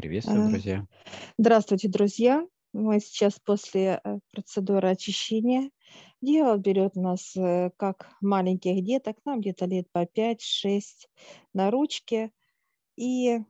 Приветствую, 0.00 0.48
друзья. 0.48 0.86
Здравствуйте, 1.36 1.88
друзья. 1.90 2.46
Мы 2.72 3.00
сейчас 3.00 3.38
после 3.38 4.00
э, 4.02 4.18
процедуры 4.32 4.88
очищения. 4.88 5.70
Дьявол 6.22 6.56
берет 6.56 6.96
нас 6.96 7.36
э, 7.36 7.70
как 7.76 8.10
маленьких 8.22 8.82
деток, 8.82 9.18
нам 9.26 9.42
где-то 9.42 9.66
лет 9.66 9.92
по 9.92 10.04
5-6 10.04 10.80
на 11.52 11.70
ручке, 11.70 12.32
и 12.96 13.40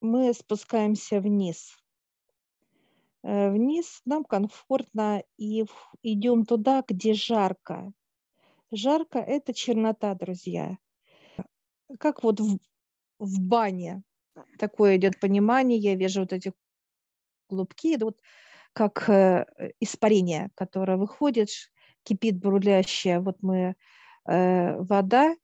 мы 0.00 0.32
спускаемся 0.32 1.20
вниз. 1.20 1.76
Э, 3.22 3.50
вниз 3.50 4.00
нам 4.06 4.24
комфортно 4.24 5.22
и 5.36 5.66
идем 6.02 6.46
туда, 6.46 6.82
где 6.88 7.12
жарко. 7.12 7.92
Жарко– 8.70 9.18
это 9.18 9.52
чернота, 9.52 10.14
друзья. 10.14 10.78
Как 11.98 12.22
вот 12.22 12.40
в, 12.40 12.58
в 13.18 13.40
бане 13.42 14.02
такое 14.58 14.96
идет 14.96 15.20
понимание, 15.20 15.78
я 15.78 15.94
вижу 15.94 16.20
вот 16.20 16.32
эти 16.32 16.52
клубки, 17.48 17.94
идут 17.94 18.20
как 18.72 19.08
э, 19.08 19.46
испарение, 19.80 20.50
которое 20.54 20.96
выходит, 20.96 21.48
кипит 22.04 22.38
бурлящая, 22.38 23.20
вот 23.20 23.36
мы, 23.42 23.74
э, 24.26 24.76
вода, 24.76 25.34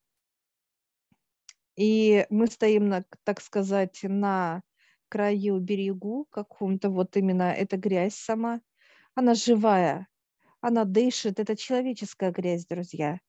и 1.77 2.27
мы 2.31 2.47
стоим, 2.47 2.89
на, 2.89 3.05
так 3.25 3.41
сказать, 3.41 4.01
на 4.03 4.63
краю 5.09 5.59
берегу 5.61 6.27
каком-то, 6.31 6.91
вот 6.91 7.17
именно 7.17 7.53
эта 7.53 7.77
грязь 7.77 8.15
сама, 8.15 8.61
она 9.15 9.35
живая, 9.35 10.09
она 10.61 10.85
дышит, 10.85 11.39
это 11.39 11.57
человеческая 11.57 12.31
грязь, 12.31 12.67
друзья. 12.67 13.21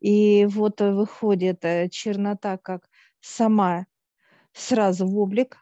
И 0.00 0.46
вот 0.46 0.80
выходит 0.80 1.64
э, 1.64 1.88
чернота 1.88 2.58
как 2.58 2.88
сама 3.20 3.86
сразу 4.52 5.06
в 5.06 5.18
облик. 5.18 5.58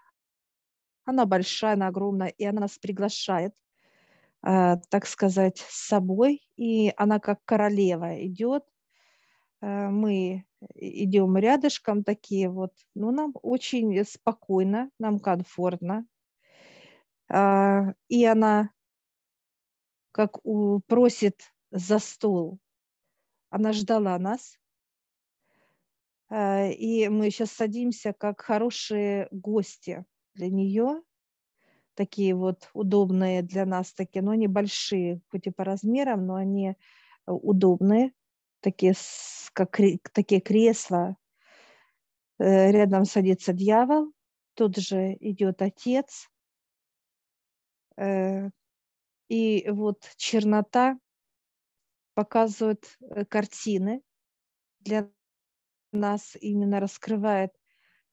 Она 1.05 1.27
большая, 1.27 1.75
она 1.75 1.89
огромная, 1.89 2.29
и 2.29 2.45
она 2.45 2.61
нас 2.63 2.79
приглашает, 2.79 3.55
э, 4.47 4.77
так 4.91 5.07
сказать, 5.07 5.59
с 5.59 5.89
собой. 5.89 6.43
И 6.57 6.93
она 6.97 7.19
как 7.19 7.41
королева 7.45 8.25
идет. 8.27 8.65
Э, 9.63 9.89
мы 9.89 10.45
идем 10.75 11.37
рядышком 11.37 12.05
такие 12.05 12.49
вот. 12.51 12.73
Ну, 12.95 13.11
нам 13.11 13.33
очень 13.43 14.05
спокойно, 14.05 14.91
нам 14.99 15.19
комфортно. 15.19 16.07
Э, 17.33 17.95
и 18.09 18.25
она 18.25 18.71
как 20.13 20.45
у, 20.45 20.81
просит 20.81 21.55
за 21.71 21.99
стол. 21.99 22.59
Она 23.51 23.73
ждала 23.73 24.19
нас. 24.19 24.59
Э, 26.31 26.71
и 26.73 27.09
мы 27.09 27.31
сейчас 27.31 27.53
садимся 27.53 28.13
как 28.13 28.41
хорошие 28.41 29.29
гости 29.31 30.05
для 30.35 30.49
нее, 30.49 31.03
такие 31.95 32.35
вот 32.35 32.71
удобные 32.75 33.43
для 33.43 33.67
нас, 33.67 33.93
такие, 33.93 34.23
но 34.23 34.33
они 34.33 34.47
большие, 34.47 35.21
хоть 35.31 35.47
и 35.47 35.51
по 35.51 35.65
размерам, 35.65 36.27
но 36.27 36.35
они 36.35 36.71
э, 36.71 36.75
удобные, 37.27 38.13
такие, 38.61 38.95
как 39.53 39.79
такие 40.13 40.41
кресла. 40.41 41.17
Э, 42.39 42.71
рядом 42.71 43.05
садится 43.05 43.53
дьявол, 43.53 44.13
тут 44.55 44.77
же 44.77 45.17
идет 45.21 45.63
отец, 45.63 46.29
и 49.29 49.69
вот 49.69 50.09
чернота 50.17 50.97
показывает 52.15 52.97
картины 53.29 54.03
для 54.79 55.11
нас 55.93 56.37
именно 56.41 56.81
раскрывает, 56.81 57.53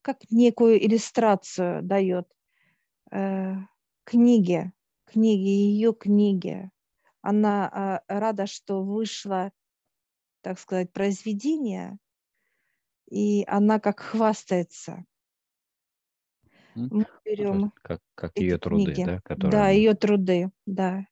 как 0.02 0.18
некую 0.30 0.84
иллюстрацию 0.84 1.82
дает 1.82 2.26
э, 3.10 3.54
книге, 4.04 4.72
книге, 5.04 5.50
ее 5.50 5.92
книге. 5.92 6.70
Она 7.22 8.02
э, 8.08 8.18
рада, 8.18 8.46
что 8.46 8.82
вышло, 8.82 9.50
так 10.42 10.58
сказать, 10.58 10.92
произведение, 10.92 11.98
и 13.10 13.44
она 13.46 13.80
как 13.80 14.00
хвастается. 14.00 15.04
Мы 16.74 17.06
берем 17.24 17.72
как, 17.82 18.00
как 18.14 18.38
ее 18.38 18.58
труды, 18.58 18.92
книги. 18.92 19.04
да? 19.04 19.20
Которые... 19.22 19.50
Да, 19.50 19.68
ее 19.70 19.94
труды, 19.94 20.50
да. 20.66 21.06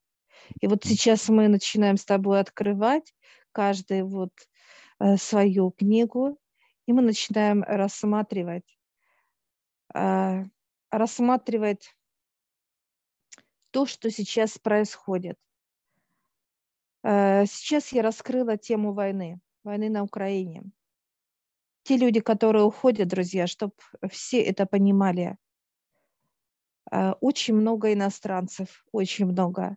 И 0.60 0.66
вот 0.66 0.84
сейчас 0.84 1.28
мы 1.28 1.48
начинаем 1.48 1.96
с 1.96 2.04
тобой 2.04 2.40
открывать 2.40 3.14
каждый 3.52 4.02
вот 4.02 4.32
э, 5.00 5.16
свою 5.16 5.70
книгу, 5.70 6.38
и 6.86 6.92
мы 6.92 7.02
начинаем 7.02 7.62
рассматривать, 7.62 8.78
а, 9.92 10.44
рассматривать 10.90 11.96
то, 13.70 13.86
что 13.86 14.10
сейчас 14.10 14.58
происходит. 14.58 15.38
А, 17.02 17.46
сейчас 17.46 17.92
я 17.92 18.02
раскрыла 18.02 18.56
тему 18.56 18.92
войны, 18.92 19.40
войны 19.62 19.90
на 19.90 20.02
Украине. 20.02 20.62
Те 21.82 21.98
люди, 21.98 22.20
которые 22.20 22.64
уходят, 22.64 23.08
друзья, 23.08 23.46
чтобы 23.46 23.74
все 24.10 24.40
это 24.40 24.64
понимали, 24.64 25.36
а, 26.90 27.12
очень 27.20 27.54
много 27.54 27.92
иностранцев, 27.92 28.84
очень 28.92 29.26
много. 29.26 29.76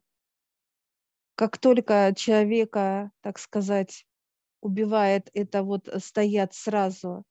Как 1.35 1.57
только 1.57 2.13
человека, 2.16 3.12
так 3.22 3.38
сказать, 3.38 4.06
убивает, 4.62 5.29
это 5.34 5.63
вот 5.63 5.90
стоят 6.00 6.53
сразу 6.53 7.23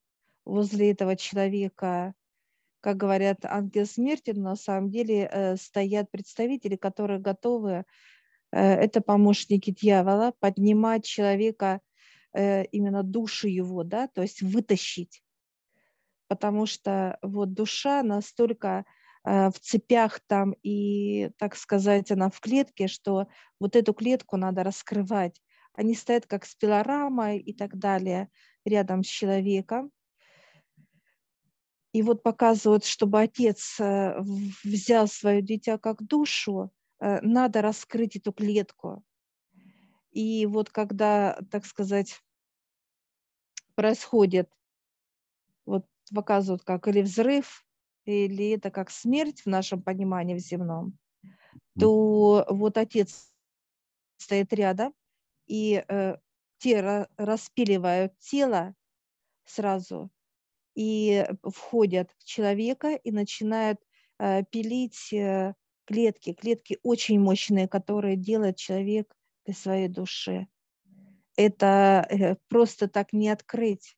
возле 0.44 0.92
этого 0.92 1.16
человека, 1.16 2.14
как 2.80 2.96
говорят, 2.96 3.44
ангел 3.44 3.84
смерти, 3.84 4.30
но 4.30 4.50
на 4.50 4.56
самом 4.56 4.90
деле 4.90 5.28
э, 5.30 5.56
стоят 5.56 6.10
представители, 6.10 6.76
которые 6.76 7.18
готовы, 7.18 7.84
э, 8.52 8.60
это 8.60 9.00
помощники 9.00 9.72
дьявола, 9.72 10.32
поднимать 10.38 11.04
человека, 11.04 11.80
э, 12.32 12.64
именно 12.66 13.02
душу 13.02 13.48
его, 13.48 13.82
да, 13.82 14.06
то 14.08 14.22
есть 14.22 14.40
вытащить. 14.40 15.22
Потому 16.28 16.66
что 16.66 17.18
вот 17.22 17.52
душа 17.52 18.02
настолько 18.02 18.84
в 19.24 19.54
цепях 19.60 20.20
там 20.28 20.54
и, 20.62 21.30
так 21.38 21.56
сказать, 21.56 22.12
она 22.12 22.30
в 22.30 22.38
клетке, 22.38 22.86
что 22.86 23.26
вот 23.58 23.74
эту 23.74 23.92
клетку 23.92 24.36
надо 24.36 24.62
раскрывать. 24.62 25.40
Они 25.76 25.94
стоят 25.94 26.26
как 26.26 26.46
с 26.46 26.54
пилорамой 26.54 27.38
и 27.38 27.52
так 27.52 27.78
далее 27.78 28.30
рядом 28.64 29.04
с 29.04 29.06
человеком. 29.06 29.92
И 31.92 32.02
вот 32.02 32.22
показывают, 32.22 32.84
чтобы 32.84 33.20
отец 33.20 33.78
э, 33.78 34.18
взял 34.64 35.06
свое 35.06 35.42
дитя 35.42 35.78
как 35.78 36.02
душу, 36.02 36.72
э, 36.98 37.20
надо 37.20 37.62
раскрыть 37.62 38.16
эту 38.16 38.32
клетку. 38.32 39.04
И 40.12 40.46
вот 40.46 40.70
когда, 40.70 41.38
так 41.50 41.66
сказать, 41.66 42.20
происходит, 43.74 44.50
вот 45.66 45.86
показывают 46.14 46.62
как 46.64 46.88
или 46.88 47.02
взрыв, 47.02 47.66
или 48.06 48.50
это 48.50 48.70
как 48.70 48.90
смерть 48.90 49.42
в 49.42 49.46
нашем 49.46 49.82
понимании 49.82 50.34
в 50.34 50.38
земном, 50.38 50.98
то 51.78 52.46
вот 52.48 52.78
отец 52.78 53.30
стоит 54.16 54.52
рядом, 54.52 54.94
и 55.46 55.84
э, 55.86 56.16
те 56.58 57.06
распиливают 57.16 58.18
тело 58.18 58.74
сразу 59.44 60.10
и 60.74 61.24
входят 61.42 62.10
в 62.18 62.24
человека 62.24 62.94
и 62.94 63.10
начинают 63.10 63.78
э, 64.18 64.44
пилить 64.44 65.12
э, 65.12 65.54
клетки, 65.86 66.32
клетки 66.32 66.78
очень 66.82 67.20
мощные, 67.20 67.68
которые 67.68 68.16
делает 68.16 68.56
человек 68.56 69.14
для 69.44 69.54
своей 69.54 69.88
души. 69.88 70.48
Это 71.36 72.06
э, 72.08 72.36
просто 72.48 72.88
так 72.88 73.12
не 73.12 73.28
открыть 73.28 73.96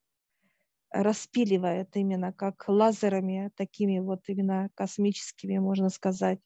распиливает 0.90 1.96
именно 1.96 2.32
как 2.32 2.64
лазерами, 2.68 3.50
такими 3.56 3.98
вот 3.98 4.22
именно 4.28 4.70
космическими, 4.74 5.58
можно 5.58 5.90
сказать. 5.90 6.40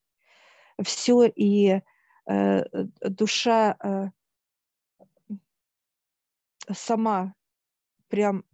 Все, 0.83 1.27
и 1.27 1.81
э, 2.29 2.65
душа 3.03 3.77
э, 3.83 4.11
сама 6.71 7.35
прям 8.09 8.45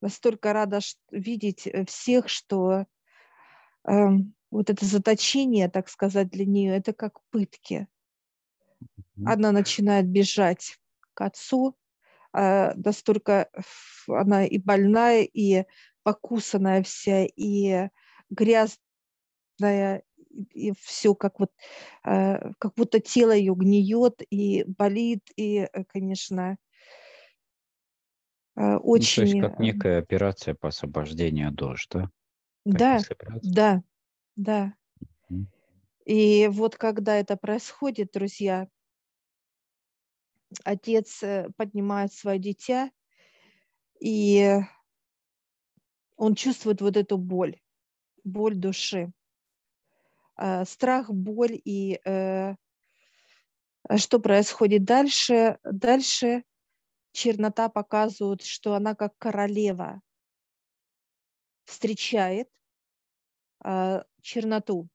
настолько 0.00 0.52
рада 0.52 0.80
видеть 1.10 1.66
э, 1.66 1.84
всех, 1.84 2.28
что 2.28 2.86
э, 3.84 4.08
вот 4.50 4.70
это 4.70 4.84
заточение, 4.84 5.68
так 5.68 5.88
сказать, 5.88 6.30
для 6.30 6.46
нее, 6.46 6.76
это 6.76 6.92
как 6.92 7.20
пытки. 7.30 7.86
Она 9.24 9.52
начинает 9.52 10.06
бежать 10.06 10.78
к 11.14 11.20
отцу, 11.20 11.76
э, 12.32 12.72
настолько 12.74 13.50
она 14.08 14.46
и 14.46 14.58
больная, 14.58 15.22
и 15.22 15.66
покусанная 16.02 16.82
вся, 16.82 17.26
и 17.26 17.90
грязная, 18.30 20.02
и 20.30 20.72
все 20.80 21.14
как 21.14 21.40
вот, 21.40 21.52
э, 22.04 22.52
как 22.58 22.74
будто 22.74 23.00
тело 23.00 23.32
ее 23.32 23.54
гниет 23.54 24.22
и 24.30 24.64
болит, 24.64 25.30
и, 25.36 25.68
э, 25.72 25.84
конечно, 25.84 26.56
очень... 28.56 28.62
Э, 28.62 28.76
ну, 28.76 28.98
то 29.14 29.22
есть 29.22 29.40
как 29.40 29.58
некая 29.58 29.98
операция 29.98 30.54
по 30.54 30.68
освобождению 30.68 31.52
душ, 31.52 31.88
да? 31.88 32.10
Да, 32.64 32.98
да, 33.42 33.82
да. 34.36 34.74
Мгм. 35.28 35.48
И 36.04 36.48
вот 36.48 36.76
когда 36.76 37.16
это 37.16 37.36
происходит, 37.36 38.10
друзья, 38.12 38.68
отец 40.64 41.22
поднимает 41.56 42.12
свое 42.12 42.38
дитя, 42.38 42.90
и 44.00 44.60
он 46.16 46.34
чувствует 46.34 46.80
вот 46.80 46.96
эту 46.96 47.16
боль, 47.16 47.60
боль 48.24 48.54
души, 48.54 49.12
страх, 50.64 51.10
боль. 51.10 51.60
И 51.64 52.00
э, 52.04 52.54
что 53.96 54.18
происходит 54.20 54.84
дальше? 54.84 55.58
Дальше 55.64 56.44
чернота 57.12 57.68
показывает, 57.68 58.42
что 58.42 58.74
она 58.74 58.94
как 58.94 59.12
королева 59.18 60.00
встречает 61.64 62.48
э, 63.64 64.02
черноту. 64.22 64.88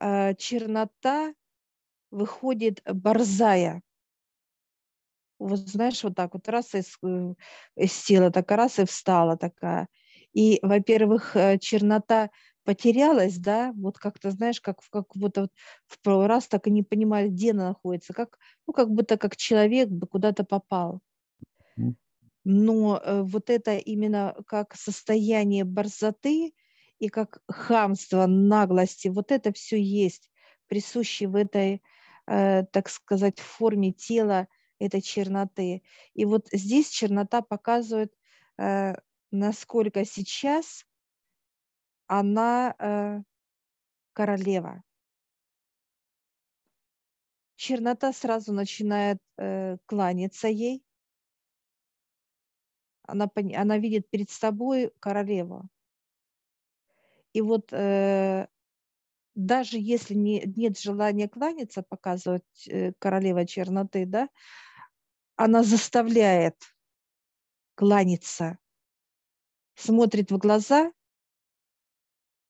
Э, 0.00 0.34
чернота 0.34 1.34
выходит 2.10 2.82
борзая. 2.84 3.82
Вот 5.38 5.58
знаешь, 5.58 6.02
вот 6.02 6.14
так 6.16 6.34
вот 6.34 6.48
раз 6.48 6.74
э, 6.74 6.82
из 7.76 8.04
тела, 8.04 8.30
так 8.30 8.50
раз 8.50 8.78
и 8.78 8.84
встала 8.84 9.36
такая. 9.36 9.88
И, 10.32 10.58
во-первых, 10.62 11.36
э, 11.36 11.58
чернота 11.58 12.30
потерялась, 12.68 13.38
да, 13.38 13.72
вот 13.76 13.96
как-то, 13.96 14.30
знаешь, 14.30 14.60
как, 14.60 14.80
как 14.90 15.06
будто 15.16 15.40
вот 15.40 15.52
в 15.86 15.98
первый 16.02 16.26
раз 16.26 16.48
так 16.48 16.66
и 16.66 16.70
не 16.70 16.82
понимали, 16.82 17.28
где 17.28 17.52
она 17.52 17.68
находится, 17.68 18.12
как, 18.12 18.38
ну, 18.66 18.74
как 18.74 18.90
будто 18.90 19.16
как 19.16 19.38
человек 19.38 19.88
бы 19.88 20.06
куда-то 20.06 20.44
попал. 20.44 21.00
Но 22.44 23.00
э, 23.02 23.22
вот 23.22 23.48
это 23.48 23.78
именно 23.78 24.36
как 24.46 24.74
состояние 24.74 25.64
борзоты 25.64 26.52
и 26.98 27.08
как 27.08 27.40
хамство, 27.48 28.26
наглости, 28.26 29.08
вот 29.08 29.32
это 29.32 29.50
все 29.54 29.82
есть 29.82 30.30
присуще 30.66 31.26
в 31.26 31.36
этой, 31.36 31.82
э, 32.26 32.64
так 32.70 32.90
сказать, 32.90 33.40
форме 33.40 33.92
тела 33.92 34.46
этой 34.78 35.00
черноты. 35.00 35.82
И 36.12 36.26
вот 36.26 36.48
здесь 36.52 36.90
чернота 36.90 37.40
показывает, 37.40 38.12
э, 38.58 38.92
насколько 39.30 40.04
сейчас 40.04 40.84
она 42.08 42.74
э, 42.78 43.22
королева. 44.14 44.82
Чернота 47.56 48.12
сразу 48.12 48.52
начинает 48.52 49.18
э, 49.36 49.76
кланяться 49.86 50.48
ей. 50.48 50.82
Она, 53.02 53.30
она 53.54 53.78
видит 53.78 54.08
перед 54.10 54.30
собой 54.30 54.92
королеву. 55.00 55.68
И 57.32 57.40
вот 57.40 57.72
э, 57.72 58.48
даже 59.34 59.78
если 59.78 60.14
не, 60.14 60.42
нет 60.56 60.78
желания 60.78 61.28
кланяться, 61.28 61.82
показывать 61.82 62.66
э, 62.66 62.92
королева 62.98 63.46
черноты, 63.46 64.06
да, 64.06 64.28
она 65.36 65.62
заставляет 65.62 66.56
кланяться, 67.74 68.58
смотрит 69.74 70.32
в 70.32 70.38
глаза, 70.38 70.92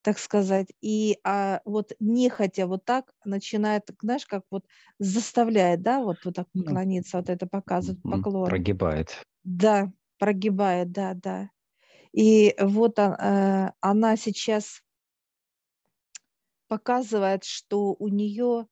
так 0.09 0.19
сказать, 0.19 0.69
и 0.81 1.19
а, 1.23 1.61
вот 1.67 1.93
нехотя 2.01 2.67
вот 2.67 2.87
так 2.87 3.13
начинает, 3.27 3.91
знаешь, 4.01 4.25
как 4.25 4.43
вот 4.51 4.65
заставляет, 4.99 5.83
да, 5.83 6.01
вот, 6.01 6.25
вот 6.25 6.35
так 6.35 6.47
поклониться, 6.55 7.19
вот 7.19 7.29
это 7.29 7.47
показывает 7.47 8.03
поклон. 8.03 8.49
Прогибает. 8.49 9.23
Да, 9.45 9.93
прогибает, 10.19 10.93
да, 10.93 11.13
да. 11.13 11.51
И 12.15 12.57
вот 12.59 12.99
э, 12.99 13.71
она 13.83 14.17
сейчас 14.17 14.81
показывает, 16.69 17.45
что 17.45 17.93
у 17.93 18.09
нее 18.09 18.67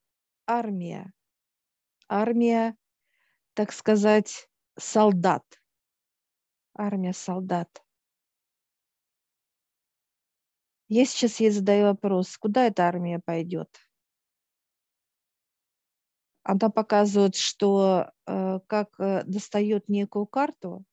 армия, 0.46 1.12
армия, 2.08 2.78
так 3.52 3.72
сказать, 3.72 4.48
солдат, 4.78 5.44
армия 6.74 7.12
солдат. 7.12 7.85
Я 10.88 11.04
сейчас 11.04 11.40
ей 11.40 11.50
задаю 11.50 11.86
вопрос, 11.86 12.36
куда 12.38 12.66
эта 12.66 12.84
армия 12.84 13.20
пойдет? 13.24 13.68
Она 16.44 16.70
показывает, 16.70 17.34
что 17.34 18.12
э, 18.24 18.60
как 18.68 19.00
э, 19.00 19.24
достает 19.24 19.88
некую 19.88 20.26
карту 20.26 20.84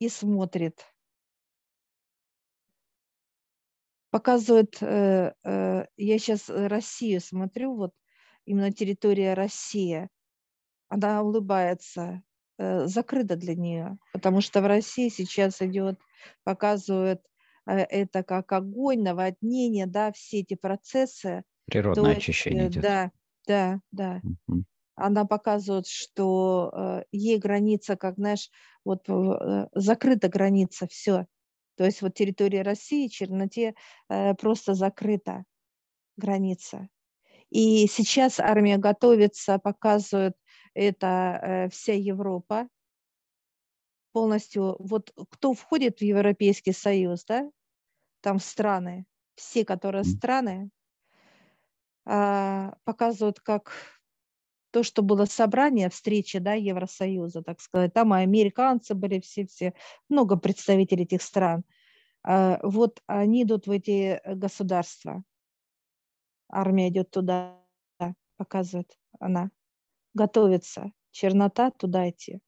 и 0.00 0.08
смотрит. 0.08 0.84
Показывает, 4.10 4.82
э, 4.82 5.34
я 5.96 6.18
сейчас 6.18 6.48
Россию 6.48 7.20
смотрю, 7.20 7.76
вот 7.76 7.92
именно 8.44 8.72
территория 8.72 9.34
России. 9.34 10.08
Она 10.88 11.22
улыбается, 11.22 12.22
закрыта 12.58 13.36
для 13.36 13.54
нее, 13.54 13.98
потому 14.12 14.40
что 14.40 14.62
в 14.62 14.66
России 14.66 15.10
сейчас 15.10 15.62
идет, 15.62 16.00
показывает 16.42 17.20
э, 17.20 17.37
это 17.74 18.22
как 18.22 18.52
огонь, 18.52 19.02
наводнение, 19.02 19.86
да, 19.86 20.12
все 20.12 20.40
эти 20.40 20.54
процессы. 20.54 21.44
То 21.66 21.70
Природное 21.70 22.14
есть, 22.14 22.22
очищение 22.22 22.64
э, 22.64 22.68
идет. 22.68 22.82
да, 22.82 23.10
да, 23.46 23.80
да. 23.92 24.20
Мгм. 24.22 24.64
Она 24.94 25.24
показывает, 25.26 25.86
что 25.86 26.72
э, 26.72 27.02
ей 27.12 27.38
граница, 27.38 27.96
как 27.96 28.16
знаешь, 28.16 28.50
вот 28.84 29.08
э, 29.08 29.68
закрыта 29.74 30.28
граница, 30.28 30.86
все. 30.88 31.26
То 31.76 31.84
есть 31.84 32.02
вот 32.02 32.14
территория 32.14 32.62
России, 32.62 33.06
черноте 33.06 33.74
э, 34.08 34.34
просто 34.34 34.74
закрыта 34.74 35.44
граница. 36.16 36.88
И 37.50 37.86
сейчас 37.86 38.40
армия 38.40 38.76
готовится, 38.78 39.58
показывает 39.58 40.36
это 40.74 41.40
э, 41.42 41.68
вся 41.70 41.94
Европа 41.94 42.68
полностью. 44.12 44.76
Вот 44.80 45.12
кто 45.30 45.54
входит 45.54 46.00
в 46.00 46.02
Европейский 46.02 46.72
Союз, 46.72 47.24
да, 47.24 47.48
там 48.20 48.38
страны, 48.38 49.06
все, 49.34 49.64
которые 49.64 50.04
страны, 50.04 50.70
а, 52.04 52.74
показывают, 52.84 53.40
как 53.40 53.72
то, 54.70 54.82
что 54.82 55.02
было 55.02 55.24
собрание, 55.24 55.88
встреча, 55.88 56.40
да, 56.40 56.54
Евросоюза, 56.54 57.42
так 57.42 57.60
сказать, 57.60 57.92
там 57.94 58.14
и 58.14 58.20
американцы 58.20 58.94
были 58.94 59.20
все-все, 59.20 59.74
много 60.08 60.36
представителей 60.36 61.04
этих 61.04 61.22
стран. 61.22 61.64
А, 62.22 62.58
Вот 62.62 63.02
они 63.06 63.44
идут 63.44 63.66
в 63.66 63.70
эти 63.70 64.20
государства. 64.26 65.22
Армия 66.50 66.88
идет 66.88 67.10
туда, 67.10 67.58
показывает 68.38 68.98
она. 69.20 69.50
Готовится. 70.14 70.92
Чернота 71.10 71.70
туда 71.70 72.08
идти. 72.08 72.40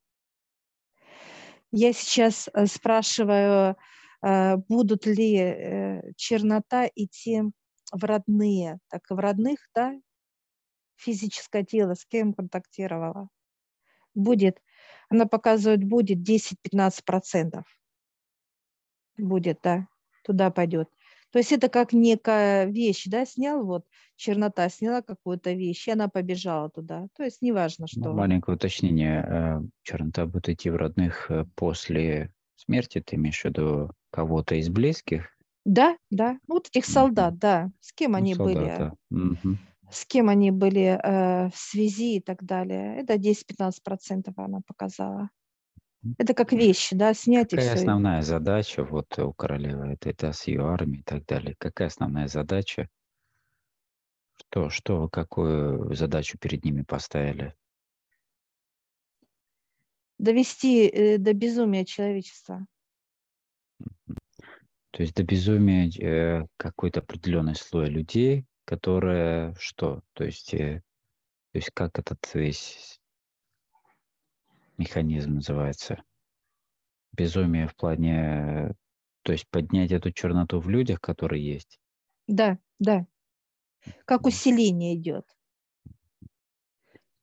Я 1.73 1.93
сейчас 1.93 2.49
э, 2.53 2.67
спрашиваю, 2.67 3.77
будут 4.23 5.07
ли 5.07 5.37
э, 5.37 6.13
чернота 6.17 6.89
идти 6.95 7.43
в 7.93 8.05
родные, 8.05 8.79
так 8.89 9.03
в 9.09 9.19
родных, 9.19 9.59
да, 9.75 9.95
физическое 10.97 11.65
тело, 11.65 11.95
с 11.95 12.05
кем 12.05 12.35
контактировала. 12.35 13.29
Будет, 14.15 14.61
она 15.09 15.27
показывает, 15.27 15.85
будет 15.85 16.19
10-15%. 16.29 17.63
Будет, 19.17 19.61
да, 19.63 19.87
туда 20.25 20.51
пойдет. 20.51 20.89
То 21.31 21.39
есть 21.39 21.53
это 21.53 21.69
как 21.69 21.93
некая 21.93 22.67
вещь, 22.67 23.05
да, 23.07 23.25
снял 23.25 23.65
вот, 23.65 23.87
чернота 24.17 24.69
сняла 24.69 25.01
какую-то 25.01 25.53
вещь, 25.53 25.87
и 25.87 25.93
она 25.93 26.09
побежала 26.09 26.71
туда. 26.71 27.07
То 27.17 27.23
есть 27.23 27.41
неважно, 27.41 27.87
Ну, 27.95 28.03
что. 28.03 28.13
Маленькое 28.13 28.57
уточнение. 28.57 29.25
э, 29.27 29.61
Чернота 29.83 30.27
будет 30.27 30.49
идти 30.49 30.71
в 30.71 30.77
родных 30.77 31.31
э, 31.31 31.45
после 31.55 32.33
смерти, 32.57 33.01
ты 33.01 33.17
имеешь 33.17 33.41
в 33.41 33.45
виду 33.45 33.91
кого-то 34.11 34.55
из 34.57 34.69
близких? 34.69 35.29
Да, 35.65 35.97
да, 36.11 36.39
ну, 36.49 36.55
вот 36.55 36.69
этих 36.69 36.87
солдат, 36.87 37.39
да, 37.39 37.71
с 37.81 37.93
кем 37.93 38.15
они 38.15 38.35
были, 38.35 38.55
солдата. 38.55 38.95
Мгм. 39.11 39.59
с 39.91 40.07
кем 40.07 40.29
они 40.29 40.51
были 40.51 40.99
э, 41.03 41.49
в 41.51 41.57
связи 41.57 42.17
и 42.17 42.21
так 42.21 42.43
далее. 42.45 42.97
Это 42.97 43.19
10-15% 43.19 44.33
она 44.37 44.61
показала. 44.67 45.31
Это 46.19 46.33
как 46.33 46.53
вещи, 46.53 46.97
да, 46.97 47.13
снять 47.13 47.53
и 47.53 47.57
Какая 47.57 47.75
все. 47.75 47.81
основная 47.81 48.23
задача 48.23 48.85
вот 48.85 49.19
у 49.19 49.33
королевы 49.35 49.93
это, 49.93 50.09
это 50.09 50.33
с 50.33 50.47
ее 50.47 50.67
армией 50.67 51.01
и 51.01 51.05
так 51.05 51.27
далее? 51.27 51.55
Какая 51.59 51.89
основная 51.89 52.27
задача? 52.27 52.89
Что, 54.39 54.71
что, 54.71 55.09
какую 55.09 55.95
задачу 55.95 56.39
перед 56.39 56.65
ними 56.65 56.83
поставили? 56.83 57.55
Довести 60.19 60.89
э, 60.89 61.19
до 61.19 61.35
безумия 61.35 61.85
человечества. 61.85 62.67
То 64.91 65.03
есть 65.03 65.15
до 65.15 65.23
безумия 65.23 65.89
э, 65.89 66.47
какой-то 66.57 67.01
определенный 67.01 67.55
слой 67.55 67.89
людей, 67.89 68.45
которые 68.65 69.55
что? 69.59 70.03
То 70.15 70.25
есть, 70.25 70.53
э, 70.53 70.83
то 71.53 71.59
есть 71.59 71.71
как 71.73 71.99
этот 71.99 72.19
весь 72.35 73.01
механизм 74.77 75.35
называется? 75.35 76.03
Безумие 77.13 77.69
в 77.69 77.77
плане 77.77 78.75
То 79.23 79.33
есть 79.33 79.49
поднять 79.49 79.93
эту 79.93 80.13
черноту 80.13 80.61
в 80.61 80.69
людях, 80.69 81.01
которые 81.01 81.45
есть. 81.45 81.79
Да, 82.27 82.59
да. 82.79 83.07
Как 84.05 84.27
усиление 84.27 84.95
идет. 84.97 85.27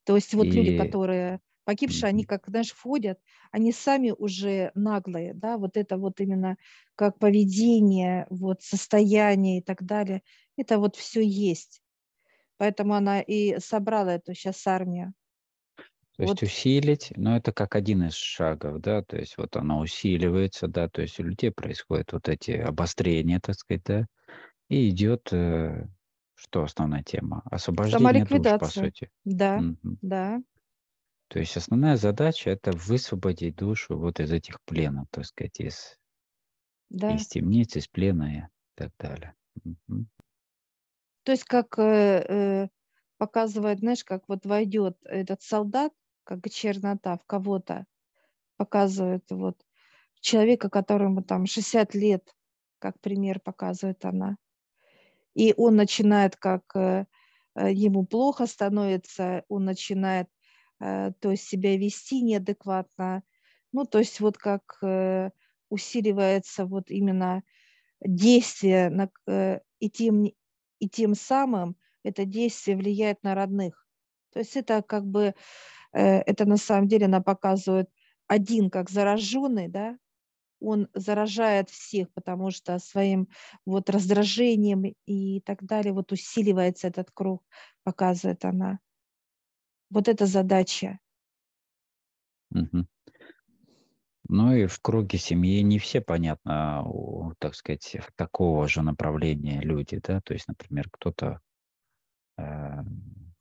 То 0.04 0.16
есть 0.16 0.34
вот 0.34 0.46
и... 0.46 0.50
люди, 0.50 0.76
которые 0.76 1.40
погибшие, 1.68 2.08
они 2.08 2.24
как, 2.24 2.46
знаешь, 2.46 2.72
входят, 2.72 3.20
они 3.50 3.72
сами 3.72 4.14
уже 4.16 4.72
наглые, 4.74 5.34
да, 5.34 5.58
вот 5.58 5.76
это 5.76 5.98
вот 5.98 6.18
именно 6.18 6.56
как 6.94 7.18
поведение, 7.18 8.26
вот 8.30 8.62
состояние 8.62 9.58
и 9.58 9.62
так 9.62 9.82
далее, 9.82 10.22
это 10.56 10.78
вот 10.78 10.96
все 10.96 11.20
есть. 11.20 11.82
Поэтому 12.56 12.94
она 12.94 13.20
и 13.20 13.60
собрала 13.60 14.14
эту 14.14 14.32
сейчас 14.32 14.66
армию. 14.66 15.12
То 16.16 16.22
есть 16.22 16.40
вот. 16.40 16.42
усилить, 16.42 17.12
но 17.16 17.36
это 17.36 17.52
как 17.52 17.76
один 17.76 18.04
из 18.04 18.14
шагов, 18.14 18.80
да, 18.80 19.02
то 19.02 19.18
есть 19.18 19.36
вот 19.36 19.54
она 19.54 19.78
усиливается, 19.78 20.68
да, 20.68 20.88
то 20.88 21.02
есть 21.02 21.20
у 21.20 21.22
людей 21.22 21.50
происходят 21.50 22.14
вот 22.14 22.30
эти 22.30 22.52
обострения, 22.52 23.40
так 23.40 23.56
сказать, 23.56 23.82
да, 23.84 24.06
и 24.70 24.88
идет, 24.88 25.28
э, 25.32 25.86
что 26.34 26.62
основная 26.62 27.02
тема? 27.02 27.42
Освобождение 27.44 28.24
душ, 28.24 28.58
по 28.58 28.66
сути. 28.68 29.10
Да, 29.26 29.58
угу. 29.58 29.98
да. 30.00 30.40
То 31.28 31.38
есть 31.38 31.56
основная 31.56 31.96
задача– 31.96 32.50
это 32.50 32.72
высвободить 32.72 33.56
душу 33.56 33.98
вот 33.98 34.18
из 34.18 34.32
этих 34.32 34.62
пленов, 34.62 35.06
так 35.10 35.26
сказать, 35.26 35.60
из, 35.60 35.98
да. 36.88 37.14
из 37.14 37.28
темниц, 37.28 37.76
из 37.76 37.86
плена 37.86 38.24
и 38.24 38.42
так 38.74 38.90
далее. 38.98 39.34
Угу. 39.64 40.06
То 41.24 41.32
есть 41.32 41.44
как 41.44 41.78
э, 41.78 42.24
э, 42.28 42.68
показывает, 43.18 43.80
знаешь, 43.80 44.04
как 44.04 44.22
вот 44.28 44.46
войдет 44.46 44.96
этот 45.04 45.42
солдат, 45.42 45.92
как 46.24 46.48
чернота 46.50 47.18
в 47.18 47.24
кого-то, 47.26 47.84
показывает 48.56 49.24
вот 49.30 49.60
человека, 50.20 50.70
которому 50.70 51.22
там 51.22 51.44
60 51.44 51.94
лет, 51.94 52.34
как 52.78 52.98
пример 53.00 53.40
показывает 53.40 54.02
она. 54.06 54.36
И 55.34 55.52
он 55.56 55.76
начинает, 55.76 56.36
как 56.36 56.62
э, 56.74 57.04
э, 57.54 57.72
ему 57.72 58.06
плохо 58.06 58.46
становится, 58.46 59.44
он 59.48 59.66
начинает 59.66 60.28
то 60.78 61.30
есть 61.30 61.44
себя 61.44 61.76
вести 61.76 62.22
неадекватно. 62.22 63.22
Ну, 63.72 63.84
то 63.84 63.98
есть 63.98 64.20
вот 64.20 64.38
как 64.38 64.62
усиливается 65.68 66.64
вот 66.64 66.90
именно 66.90 67.42
действие 68.00 68.90
на, 68.90 69.10
и, 69.80 69.90
тем, 69.90 70.24
и 70.78 70.88
тем 70.88 71.14
самым 71.14 71.76
это 72.04 72.24
действие 72.24 72.76
влияет 72.76 73.22
на 73.22 73.34
родных. 73.34 73.86
То 74.32 74.38
есть 74.38 74.56
это 74.56 74.82
как 74.82 75.04
бы 75.04 75.34
Э, 75.92 76.18
это 76.20 76.44
на 76.46 76.56
самом 76.56 76.88
деле 76.88 77.06
она 77.06 77.20
показывает 77.20 77.88
один 78.26 78.70
как 78.70 78.90
зараженный, 78.90 79.68
да, 79.68 79.96
он 80.60 80.88
заражает 80.94 81.70
всех, 81.70 82.12
потому 82.14 82.50
что 82.50 82.78
своим 82.78 83.28
вот 83.64 83.90
раздражением 83.90 84.94
и 85.06 85.40
так 85.42 85.64
далее 85.64 85.92
вот 85.92 86.12
усиливается 86.12 86.88
этот 86.88 87.10
круг, 87.12 87.44
показывает 87.84 88.44
она. 88.44 88.80
Вот 89.90 90.08
это 90.08 90.26
задача. 90.26 90.98
Угу. 92.50 92.86
Ну 94.30 94.54
и 94.54 94.66
в 94.66 94.80
круге 94.80 95.18
семьи 95.18 95.62
не 95.62 95.78
все, 95.78 96.02
понятно, 96.02 96.84
так 97.38 97.54
сказать, 97.54 97.96
такого 98.14 98.68
же 98.68 98.82
направления 98.82 99.60
люди, 99.60 100.00
да, 100.06 100.20
то 100.20 100.34
есть, 100.34 100.48
например, 100.48 100.88
кто-то 100.90 101.40
э, 102.36 102.82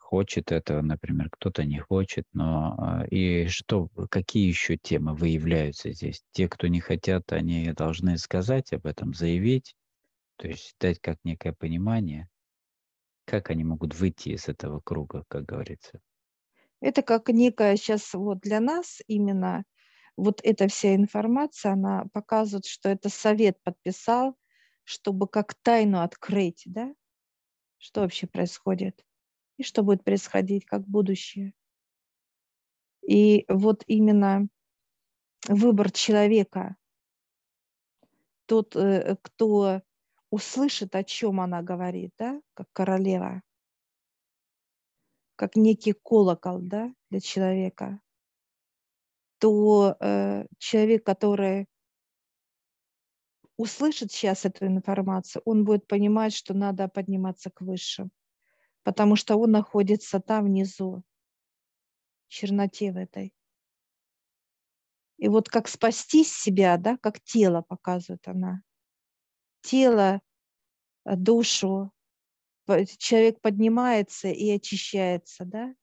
хочет 0.07 0.53
этого, 0.53 0.81
например, 0.81 1.29
кто-то 1.29 1.65
не 1.65 1.79
хочет, 1.79 2.23
но 2.31 2.75
а, 2.77 3.05
и 3.07 3.47
что, 3.47 3.89
какие 4.09 4.47
еще 4.47 4.77
темы 4.77 5.13
выявляются 5.13 5.91
здесь? 5.91 6.23
Те, 6.31 6.47
кто 6.47 6.67
не 6.67 6.79
хотят, 6.79 7.33
они 7.33 7.73
должны 7.73 8.17
сказать 8.17 8.71
об 8.71 8.85
этом, 8.85 9.13
заявить, 9.13 9.75
то 10.37 10.47
есть 10.47 10.75
дать 10.79 11.01
как 11.01 11.17
некое 11.25 11.51
понимание, 11.51 12.29
как 13.25 13.49
они 13.49 13.65
могут 13.65 13.95
выйти 13.95 14.29
из 14.29 14.47
этого 14.47 14.79
круга, 14.79 15.25
как 15.27 15.43
говорится. 15.43 15.99
Это 16.79 17.01
как 17.01 17.29
некая 17.29 17.75
сейчас 17.75 18.13
вот 18.13 18.39
для 18.39 18.59
нас 18.59 19.01
именно 19.07 19.63
вот 20.15 20.41
эта 20.43 20.67
вся 20.67 20.95
информация, 20.95 21.73
она 21.73 22.05
показывает, 22.13 22.65
что 22.65 22.89
это 22.89 23.09
совет 23.09 23.61
подписал, 23.63 24.35
чтобы 24.83 25.27
как 25.27 25.53
тайну 25.55 26.01
открыть, 26.01 26.63
да, 26.65 26.93
что 27.77 28.01
вообще 28.01 28.27
происходит? 28.27 29.03
И 29.57 29.63
что 29.63 29.83
будет 29.83 30.03
происходить 30.03 30.65
как 30.65 30.87
будущее. 30.87 31.53
И 33.07 33.45
вот 33.47 33.83
именно 33.87 34.47
выбор 35.47 35.91
человека, 35.91 36.75
тот, 38.45 38.75
э, 38.75 39.15
кто 39.21 39.81
услышит, 40.29 40.95
о 40.95 41.03
чем 41.03 41.39
она 41.39 41.61
говорит, 41.61 42.11
да, 42.17 42.41
как 42.53 42.67
королева, 42.73 43.41
как 45.37 45.55
некий 45.55 45.93
колокол 45.93 46.59
да, 46.59 46.93
для 47.09 47.21
человека, 47.21 48.01
то 49.39 49.95
э, 49.99 50.45
человек, 50.57 51.05
который 51.05 51.67
услышит 53.55 54.11
сейчас 54.11 54.43
эту 54.43 54.65
информацию, 54.65 55.41
он 55.45 55.63
будет 55.63 55.87
понимать, 55.87 56.33
что 56.33 56.53
надо 56.53 56.89
подниматься 56.89 57.49
к 57.49 57.61
высшим 57.61 58.11
потому 58.87 59.17
что 59.17 59.35
он 59.35 59.51
находится 59.51 60.21
там 60.21 60.45
внизу, 60.45 61.03
в 62.25 62.29
черноте 62.29 62.93
в 62.93 62.95
этой. 62.95 63.33
И 65.17 65.27
вот 65.27 65.49
как 65.49 65.67
спасти 65.67 66.23
себя, 66.23 66.77
да, 66.77 66.95
как 66.95 67.19
тело 67.19 67.63
показывает 67.67 68.25
она. 68.29 68.61
Тело, 69.59 70.21
э, 71.03 71.17
душу, 71.17 71.91
человек 72.97 73.41
поднимается 73.41 74.29
и 74.29 74.49
очищается, 74.51 75.45
да. 75.45 75.73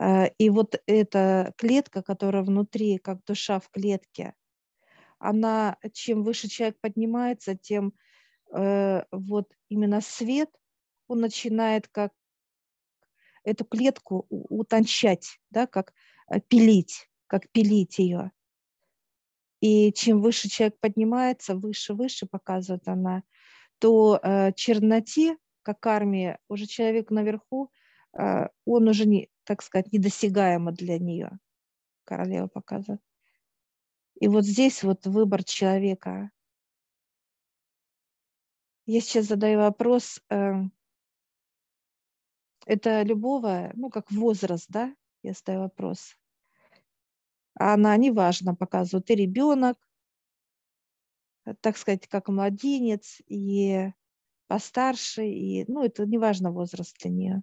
Э, 0.00 0.28
и 0.38 0.50
вот 0.50 0.80
эта 0.86 1.52
клетка, 1.56 2.02
которая 2.02 2.42
внутри, 2.42 2.98
как 2.98 3.24
душа 3.24 3.58
в 3.58 3.68
клетке, 3.70 4.34
она, 5.18 5.76
чем 5.92 6.22
выше 6.22 6.48
человек 6.48 6.78
поднимается, 6.80 7.56
тем 7.56 7.94
э, 8.52 9.04
вот 9.10 9.52
именно 9.68 10.00
свет, 10.00 10.50
он 11.06 11.20
начинает 11.20 11.88
как 11.88 12.12
эту 13.44 13.64
клетку 13.64 14.26
утончать, 14.28 15.38
да, 15.50 15.66
как 15.66 15.94
э, 16.28 16.40
пилить, 16.40 17.08
как 17.26 17.48
пилить 17.50 17.98
ее. 17.98 18.32
И 19.60 19.92
чем 19.92 20.20
выше 20.20 20.48
человек 20.48 20.78
поднимается, 20.80 21.54
выше, 21.54 21.94
выше 21.94 22.26
показывает 22.26 22.88
она, 22.88 23.22
то 23.78 24.18
э, 24.22 24.52
черноте, 24.54 25.36
как 25.62 25.86
армия, 25.86 26.38
уже 26.48 26.66
человек 26.66 27.10
наверху, 27.10 27.70
э, 28.18 28.48
он 28.64 28.88
уже, 28.88 29.06
не, 29.06 29.30
так 29.44 29.62
сказать, 29.62 29.92
недосягаемо 29.92 30.72
для 30.72 30.98
нее. 30.98 31.38
Королева 32.04 32.48
показывает. 32.48 33.00
И 34.20 34.28
вот 34.28 34.44
здесь 34.44 34.82
вот 34.82 35.06
выбор 35.06 35.44
человека. 35.44 36.30
Я 38.86 39.00
сейчас 39.00 39.26
задаю 39.26 39.60
вопрос, 39.60 40.20
э, 40.28 40.52
это 42.66 43.02
любого, 43.02 43.70
ну, 43.74 43.90
как 43.90 44.10
возраст, 44.10 44.66
да, 44.68 44.94
я 45.22 45.34
ставлю 45.34 45.62
вопрос. 45.62 46.16
А 47.54 47.74
она 47.74 47.96
неважно 47.96 48.54
показывает 48.54 49.10
и 49.10 49.14
ребенок, 49.14 49.76
так 51.60 51.76
сказать, 51.76 52.06
как 52.08 52.28
младенец, 52.28 53.20
и 53.26 53.92
постарше, 54.52 55.26
и, 55.26 55.64
ну, 55.66 55.82
это 55.82 56.04
неважно 56.04 56.50
возраст 56.50 56.94
для 57.00 57.10
нее. 57.10 57.42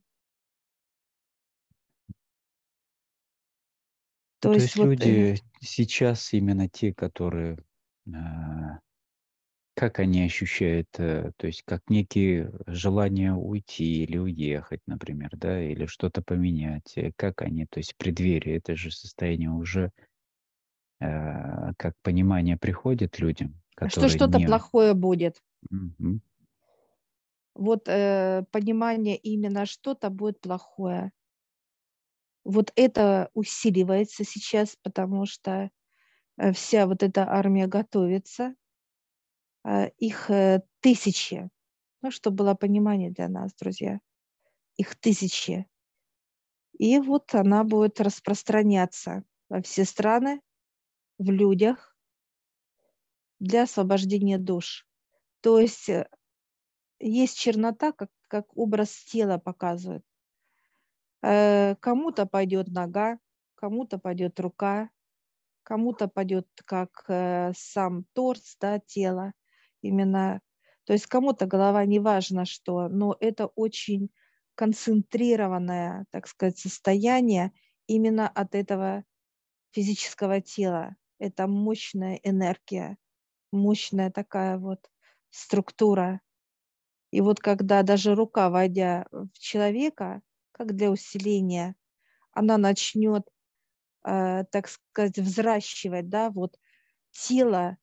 То, 4.39 4.49
То 4.49 4.53
есть, 4.53 4.65
есть 4.65 4.75
вот, 4.77 4.85
люди 4.85 5.33
э... 5.33 5.35
сейчас 5.59 6.33
именно 6.33 6.69
те, 6.69 6.93
которые 6.93 7.57
а, 8.13 8.77
как 9.73 9.97
они 9.97 10.23
ощущают, 10.23 10.87
э, 10.99 11.31
то 11.35 11.47
есть 11.47 11.63
как 11.63 11.81
некие 11.89 12.51
желания 12.67 13.33
уйти 13.33 14.03
или 14.03 14.19
уехать, 14.19 14.81
например, 14.85 15.31
да, 15.33 15.59
или 15.59 15.87
что-то 15.87 16.21
поменять, 16.21 16.95
э, 16.95 17.11
как 17.15 17.41
они, 17.41 17.65
то 17.65 17.79
есть 17.79 17.93
в 17.93 17.97
преддверии, 17.97 18.53
это 18.53 18.75
же 18.75 18.91
состояние 18.91 19.49
уже, 19.49 19.91
как 20.99 21.93
понимание 22.03 22.57
приходит 22.57 23.19
людям, 23.19 23.55
Что 23.87 24.09
что-то 24.09 24.37
не... 24.37 24.45
плохое 24.45 24.93
будет. 24.93 25.41
Мгм. 25.69 26.21
Вот 27.59 27.89
э, 27.89 28.45
понимание 28.51 29.17
именно 29.17 29.65
что-то 29.65 30.09
будет 30.09 30.39
плохое. 30.39 31.11
Вот 32.45 32.71
это 32.77 33.29
усиливается 33.33 34.23
сейчас, 34.23 34.77
потому 34.81 35.25
что 35.25 35.69
э, 36.37 36.53
вся 36.53 36.87
вот 36.87 37.03
эта 37.03 37.29
армия 37.29 37.67
готовится, 37.67 38.55
а, 39.65 39.87
их 39.97 40.29
э, 40.29 40.63
тысячи. 40.79 41.49
Ну, 42.01 42.11
чтобы 42.11 42.37
было 42.37 42.53
понимание 42.55 43.11
для 43.11 43.27
нас, 43.27 43.53
друзья. 43.55 43.99
Их 44.77 44.95
тысячи. 44.95 45.67
И 46.77 46.97
вот 46.99 47.35
она 47.35 47.65
будет 47.65 47.99
распространяться 47.99 49.25
во 49.49 49.61
все 49.61 49.83
страны, 49.83 50.39
в 51.17 51.29
людях. 51.29 51.93
для 53.39 53.63
освобождения 53.63 54.37
душ. 54.37 54.85
То 55.41 55.59
есть 55.59 55.89
э, 55.89 56.07
есть 56.99 57.37
чернота, 57.37 57.91
как, 57.91 58.09
как 58.27 58.45
образ 58.57 58.91
тела 59.05 59.37
показывает. 59.37 60.03
Э, 61.21 61.75
кому-то 61.75 62.25
пойдет 62.25 62.67
нога, 62.69 63.19
кому-то 63.55 63.97
пойдет 63.97 64.39
рука, 64.39 64.89
кому-то 65.63 66.07
пойдет 66.07 66.47
как 66.65 67.05
э, 67.07 67.51
сам 67.55 68.05
торс, 68.13 68.57
да, 68.59 68.79
тело, 68.79 69.33
именно, 69.81 70.41
то 70.85 70.93
есть 70.93 71.07
кому-то 71.07 71.45
голова, 71.45 71.85
неважно 71.85 72.45
что, 72.45 72.87
но 72.87 73.15
это 73.19 73.47
очень 73.47 74.09
концентрированное, 74.55 76.05
так 76.11 76.27
сказать, 76.27 76.57
состояние 76.57 77.51
именно 77.87 78.27
от 78.27 78.55
этого 78.55 79.03
физического 79.71 80.41
тела. 80.41 80.95
Это 81.19 81.47
мощная 81.47 82.19
энергия, 82.23 82.97
мощная 83.51 84.11
такая 84.11 84.57
вот 84.57 84.89
структура. 85.29 86.21
И 87.11 87.21
вот 87.21 87.39
когда 87.39 87.83
даже 87.83 88.15
рука, 88.15 88.49
войдя 88.49 89.05
в 89.11 89.29
человека, 89.39 90.21
как 90.51 90.75
для 90.75 90.91
усиления, 90.91 91.75
она 92.33 92.57
начнет, 92.57 93.23
э, 94.05 94.45
так 94.51 94.67
сказать, 94.69 95.19
взращивать, 95.19 96.09
да, 96.09 96.29
вот 96.31 96.57
тело, 97.11 97.77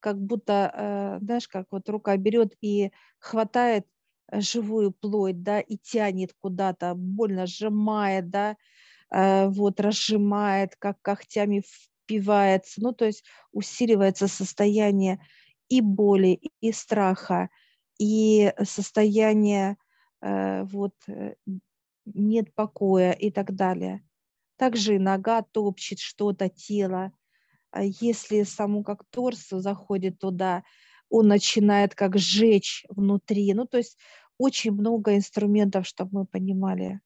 как 0.00 0.18
будто, 0.20 0.72
э, 1.20 1.24
знаешь, 1.24 1.48
как 1.48 1.66
вот 1.72 1.88
рука 1.90 2.16
берет 2.18 2.54
и 2.62 2.92
хватает 3.20 3.86
живую 4.32 4.92
плоть, 4.92 5.42
да, 5.42 5.60
и 5.60 5.78
тянет 5.78 6.32
куда-то, 6.40 6.94
больно 6.96 7.46
сжимает, 7.46 8.30
да, 8.30 8.56
э, 9.12 9.48
вот 9.48 9.80
разжимает, 9.80 10.76
как 10.78 11.02
когтями 11.02 11.62
впивается, 12.06 12.82
ну, 12.82 12.92
то 12.92 13.06
есть 13.06 13.24
усиливается 13.52 14.28
состояние 14.28 15.20
и 15.70 15.80
боли, 15.82 16.40
и 16.60 16.72
страха, 16.72 17.50
и 18.00 18.52
состояние 18.64 19.76
вот 20.22 20.94
нет 22.06 22.54
покоя 22.54 23.12
и 23.12 23.30
так 23.30 23.54
далее. 23.54 24.02
Также 24.56 24.98
нога 24.98 25.42
топчет 25.42 25.98
что-то, 26.00 26.48
тело. 26.48 27.12
А 27.70 27.84
если 27.84 28.42
саму 28.42 28.82
как 28.82 29.04
торсу 29.10 29.60
заходит 29.60 30.18
туда, 30.18 30.64
он 31.08 31.28
начинает 31.28 31.94
как 31.94 32.18
сжечь 32.18 32.84
внутри. 32.88 33.54
Ну, 33.54 33.66
то 33.66 33.78
есть 33.78 33.98
очень 34.38 34.72
много 34.72 35.16
инструментов, 35.16 35.86
чтобы 35.86 36.20
мы 36.20 36.26
понимали 36.26 37.00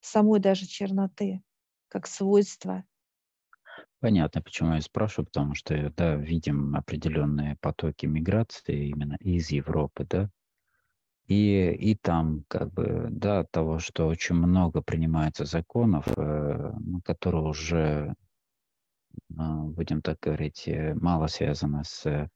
самой 0.00 0.40
даже 0.40 0.66
черноты, 0.66 1.42
как 1.88 2.06
свойство. 2.06 2.84
Понятно, 4.00 4.42
почему 4.42 4.74
я 4.74 4.80
спрашиваю, 4.80 5.26
потому 5.26 5.54
что, 5.54 5.92
да, 5.96 6.14
видим 6.14 6.76
определенные 6.76 7.56
потоки 7.60 8.06
миграции 8.06 8.88
именно 8.88 9.16
из 9.20 9.50
Европы, 9.50 10.06
да, 10.08 10.30
и, 11.26 11.72
и 11.72 11.94
там, 11.94 12.44
как 12.48 12.72
бы, 12.72 13.08
да, 13.10 13.44
того, 13.44 13.78
что 13.80 14.06
очень 14.06 14.36
много 14.36 14.80
принимается 14.82 15.44
законов, 15.44 16.06
э, 16.16 16.72
ну, 16.78 17.02
которые 17.02 17.44
уже, 17.44 18.14
э, 19.30 19.34
будем 19.36 20.00
так 20.00 20.18
говорить, 20.20 20.66
э, 20.68 20.94
мало 20.94 21.26
связаны 21.26 21.84
с 21.84 22.30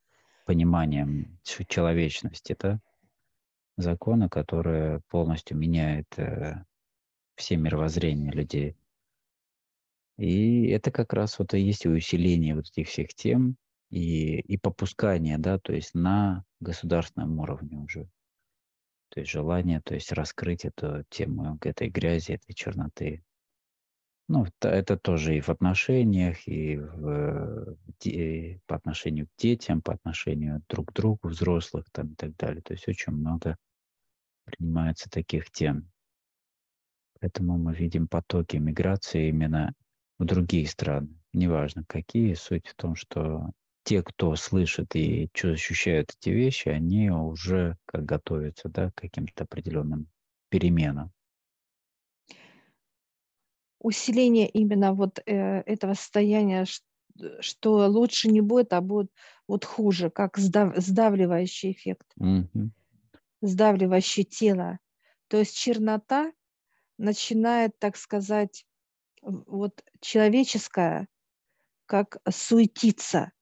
пониманием 0.44 1.38
человечности, 1.42 2.56
да, 2.58 2.80
законы, 3.76 4.28
которые 4.28 5.00
полностью 5.08 5.56
меняют 5.56 6.08
э, 6.18 6.64
все 7.36 7.56
мировоззрения 7.56 8.30
людей. 8.30 8.76
И 10.22 10.68
это 10.68 10.92
как 10.92 11.12
раз 11.12 11.36
вот 11.40 11.52
и 11.52 11.60
есть 11.60 11.84
усиление 11.84 12.54
вот 12.54 12.68
этих 12.68 12.86
всех 12.86 13.08
тем 13.12 13.56
и, 13.90 14.38
и 14.38 14.56
попускание, 14.56 15.36
да, 15.36 15.58
то 15.58 15.72
есть 15.72 15.94
на 15.94 16.44
государственном 16.60 17.40
уровне 17.40 17.78
уже 17.78 18.08
то 19.08 19.18
есть 19.18 19.32
желание, 19.32 19.80
то 19.80 19.94
есть 19.94 20.12
раскрыть 20.12 20.64
эту 20.64 21.04
тему 21.10 21.58
этой 21.60 21.88
грязи, 21.88 22.32
этой 22.32 22.54
черноты. 22.54 23.24
Ну, 24.28 24.46
это 24.60 24.96
тоже 24.96 25.36
и 25.36 25.40
в 25.40 25.48
отношениях, 25.48 26.46
и 26.46 26.76
в, 26.76 27.76
по 28.66 28.76
отношению 28.76 29.26
к 29.26 29.36
детям, 29.36 29.82
по 29.82 29.92
отношению 29.92 30.62
друг 30.68 30.90
к 30.90 30.92
другу, 30.94 31.28
взрослых 31.28 31.86
там 31.90 32.12
и 32.12 32.14
так 32.14 32.36
далее. 32.36 32.62
То 32.62 32.74
есть 32.74 32.86
очень 32.86 33.12
много 33.12 33.56
принимается 34.44 35.10
таких 35.10 35.50
тем. 35.50 35.90
Поэтому 37.20 37.58
мы 37.58 37.74
видим 37.74 38.06
потоки 38.06 38.56
миграции 38.56 39.28
именно 39.28 39.74
в 40.22 40.24
другие 40.24 40.66
страны. 40.68 41.08
Неважно 41.32 41.84
какие, 41.86 42.34
суть 42.34 42.68
в 42.68 42.74
том, 42.74 42.94
что 42.94 43.50
те, 43.84 44.02
кто 44.02 44.36
слышит 44.36 44.94
и 44.94 45.28
ощущают 45.42 46.14
эти 46.18 46.30
вещи, 46.30 46.68
они 46.68 47.10
уже 47.10 47.76
как 47.86 48.04
готовятся 48.04 48.68
да, 48.68 48.90
к 48.90 48.94
каким-то 48.94 49.44
определенным 49.44 50.06
переменам. 50.48 51.10
Усиление 53.80 54.48
именно 54.48 54.94
вот 54.94 55.18
э, 55.26 55.62
этого 55.62 55.94
состояния, 55.94 56.66
что 57.40 57.88
лучше 57.88 58.28
не 58.28 58.40
будет, 58.40 58.72
а 58.72 58.80
будет 58.80 59.10
вот 59.48 59.64
хуже, 59.64 60.08
как 60.08 60.38
сдав, 60.38 60.76
сдавливающий 60.76 61.72
эффект, 61.72 62.06
mm-hmm. 62.20 62.70
сдавливающее 63.40 64.24
тело. 64.24 64.78
То 65.26 65.38
есть 65.38 65.56
чернота 65.56 66.32
начинает, 66.96 67.76
так 67.80 67.96
сказать, 67.96 68.64
вот 69.22 69.84
человеческая, 70.00 71.08
как 71.86 72.18
суетиться, 72.28 73.32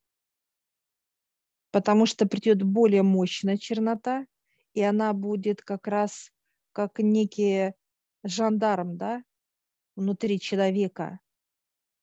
потому 1.71 2.07
что 2.07 2.27
придет 2.27 2.63
более 2.63 3.03
мощная 3.03 3.57
чернота, 3.57 4.27
и 4.75 4.83
она 4.83 5.13
будет 5.13 5.63
как 5.63 5.87
раз 5.87 6.31
как 6.73 6.99
некий 6.99 7.73
жандарм, 8.23 8.97
да, 8.97 9.23
внутри 9.97 10.39
человека, 10.39 11.19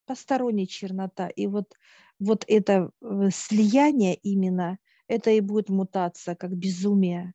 посторонняя 0.06 0.66
чернота. 0.66 1.30
И 1.30 1.48
вот, 1.48 1.74
вот 2.20 2.44
это 2.48 2.92
э, 3.02 3.30
слияние 3.32 4.16
именно, 4.16 4.80
это 5.08 5.32
и 5.32 5.40
будет 5.40 5.70
мутация, 5.70 6.36
как 6.36 6.56
безумие. 6.56 7.34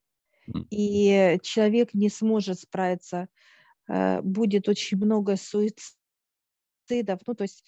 И 0.70 1.38
человек 1.42 1.94
не 1.94 2.09
сможет 2.09 2.61
справиться, 2.61 3.28
э, 3.88 4.20
будет 4.22 4.68
очень 4.68 4.98
много 4.98 5.37
суицидов, 5.37 6.02
ну, 7.26 7.35
то 7.35 7.42
есть 7.42 7.64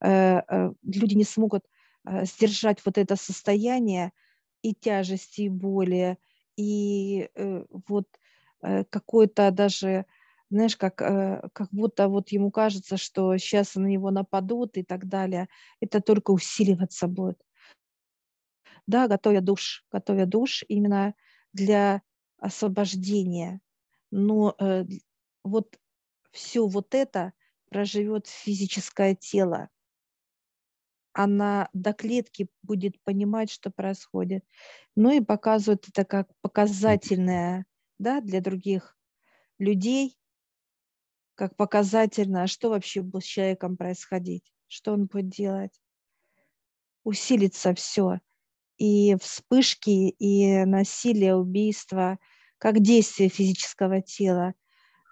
э, 0.00 0.42
люди 0.84 1.14
не 1.14 1.24
смогут 1.24 1.64
Э, 2.06 2.24
сдержать 2.24 2.80
вот 2.84 2.98
это 2.98 3.16
состояние 3.16 4.12
и 4.62 4.74
тяжести, 4.74 5.42
и 5.42 5.48
боли, 5.48 6.18
и 6.56 7.28
э, 7.34 7.64
вот 7.88 8.06
э, 8.62 8.84
какой-то 8.84 9.50
даже, 9.50 10.06
знаешь, 10.50 10.76
как, 10.76 10.96
как 10.96 11.68
будто 11.72 12.08
вот 12.08 12.28
ему 12.30 12.50
кажется, 12.52 12.96
что 12.96 13.36
сейчас 13.38 13.74
на 13.74 13.86
него 13.86 14.10
нападут 14.12 14.76
и 14.76 14.84
так 14.84 15.08
далее, 15.08 15.48
это 15.80 16.00
только 16.00 16.30
усиливаться 16.30 17.08
будет. 17.08 17.42
Да, 18.86 19.08
готовя 19.08 19.40
душ, 19.40 19.84
готовя 19.90 20.26
душ 20.26 20.64
именно 20.68 21.14
для 21.52 22.02
освобождения. 22.38 23.60
Но 24.12 24.54
э, 24.60 24.84
вот 25.42 25.76
все 26.30 26.68
вот 26.68 26.94
это 26.94 27.32
проживет 27.76 28.26
физическое 28.26 29.14
тело 29.14 29.68
она 31.12 31.68
до 31.74 31.92
клетки 31.92 32.48
будет 32.62 33.02
понимать, 33.04 33.50
что 33.50 33.70
происходит. 33.70 34.44
Ну 34.94 35.10
и 35.10 35.20
показывает 35.22 35.86
это 35.88 36.06
как 36.06 36.28
показательное 36.40 37.66
да, 37.98 38.22
для 38.22 38.40
других 38.40 38.98
людей, 39.58 40.18
как 41.34 41.56
показательное, 41.56 42.46
что 42.46 42.68
вообще 42.70 43.02
будет 43.02 43.24
с 43.24 43.26
человеком 43.26 43.76
происходить, 43.76 44.52
что 44.68 44.92
он 44.92 45.06
будет 45.06 45.28
делать. 45.28 45.82
Усилится 47.02 47.74
все. 47.74 48.20
И 48.78 49.16
вспышки, 49.16 50.10
и 50.18 50.64
насилие, 50.64 51.34
убийство, 51.34 52.18
как 52.58 52.80
действие 52.80 53.28
физического 53.30 54.00
тела. 54.00 54.54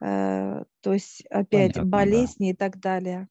Э, 0.02 0.64
то 0.80 0.92
есть 0.92 1.22
опять 1.26 1.74
Понятно, 1.74 1.84
болезни 1.90 2.46
да. 2.46 2.50
и 2.50 2.54
так 2.54 2.80
далее. 2.80 3.28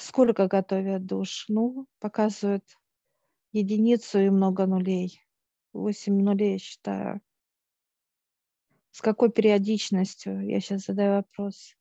Сколько 0.00 0.48
готовят 0.48 1.06
душ? 1.06 1.46
Ну, 1.48 1.86
показывают 2.00 2.64
единицу 3.52 4.18
и 4.18 4.30
много 4.30 4.66
нулей. 4.66 5.20
Восемь 5.72 6.22
нулей, 6.22 6.58
считаю. 6.58 7.20
С 8.90 9.00
какой 9.00 9.30
периодичностью? 9.30 10.46
Я 10.46 10.60
сейчас 10.60 10.84
задаю 10.84 11.14
вопрос. 11.14 11.76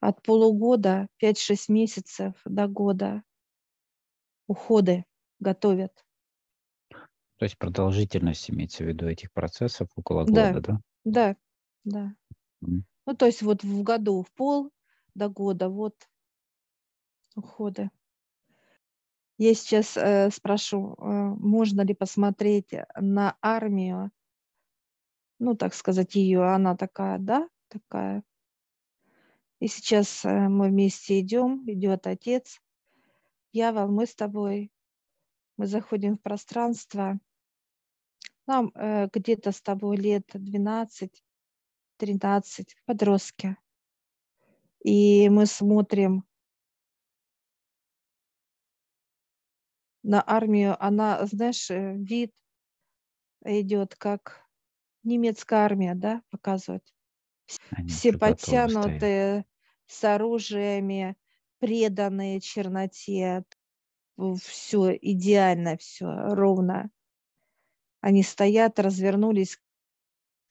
От 0.00 0.22
полугода, 0.22 1.08
5-6 1.22 1.66
месяцев 1.68 2.34
до 2.44 2.66
года 2.66 3.22
уходы 4.46 5.04
готовят. 5.38 6.04
То 7.36 7.44
есть 7.44 7.58
продолжительность 7.58 8.50
имеется 8.50 8.84
в 8.84 8.86
виду 8.86 9.06
этих 9.06 9.32
процессов 9.32 9.88
около 9.96 10.24
да, 10.24 10.52
года, 10.52 10.60
да? 10.60 10.72
Да, 10.74 10.80
да. 11.84 12.14
Mm. 12.64 12.82
Ну, 13.06 13.14
то 13.14 13.26
есть 13.26 13.42
вот 13.42 13.62
в 13.62 13.82
году 13.82 14.22
в 14.22 14.32
пол, 14.32 14.70
до 15.14 15.28
года. 15.28 15.68
Вот 15.68 15.94
уходы. 17.36 17.90
Я 19.36 19.54
сейчас 19.54 19.96
э, 19.96 20.30
спрошу, 20.30 20.94
э, 20.94 21.02
можно 21.02 21.82
ли 21.82 21.92
посмотреть 21.92 22.72
на 22.96 23.36
армию, 23.42 24.12
ну, 25.40 25.56
так 25.56 25.74
сказать, 25.74 26.14
ее, 26.14 26.44
она 26.44 26.76
такая, 26.76 27.18
да, 27.18 27.48
такая. 27.68 28.22
И 29.58 29.66
сейчас 29.66 30.24
э, 30.24 30.48
мы 30.48 30.68
вместе 30.68 31.18
идем, 31.18 31.68
идет 31.68 32.06
отец, 32.06 32.60
я, 33.52 33.72
мы 33.86 34.06
с 34.06 34.14
тобой, 34.14 34.70
мы 35.56 35.66
заходим 35.66 36.16
в 36.16 36.22
пространство, 36.22 37.18
нам 38.46 38.70
э, 38.74 39.08
где-то 39.12 39.52
с 39.52 39.60
тобой 39.62 39.96
лет 39.96 40.28
12, 40.32 41.24
13, 41.96 42.76
подростки. 42.84 43.56
И 44.80 45.28
мы 45.30 45.46
смотрим 45.46 46.24
на 50.02 50.22
армию, 50.26 50.76
она, 50.78 51.24
знаешь, 51.26 51.70
э, 51.70 51.94
вид 51.96 52.32
идет, 53.44 53.94
как 53.96 54.44
немецкая 55.02 55.64
армия, 55.64 55.94
да, 55.94 56.22
показывать. 56.30 56.94
Они 57.70 57.88
Все 57.88 58.16
подтянутые, 58.16 59.46
с 59.86 60.04
оружиями, 60.04 61.16
преданные 61.58 62.40
черноте, 62.40 63.44
все 64.16 64.96
идеально, 65.00 65.76
все 65.76 66.06
ровно. 66.34 66.90
Они 68.04 68.22
стоят, 68.22 68.78
развернулись 68.78 69.56
к 69.56 69.60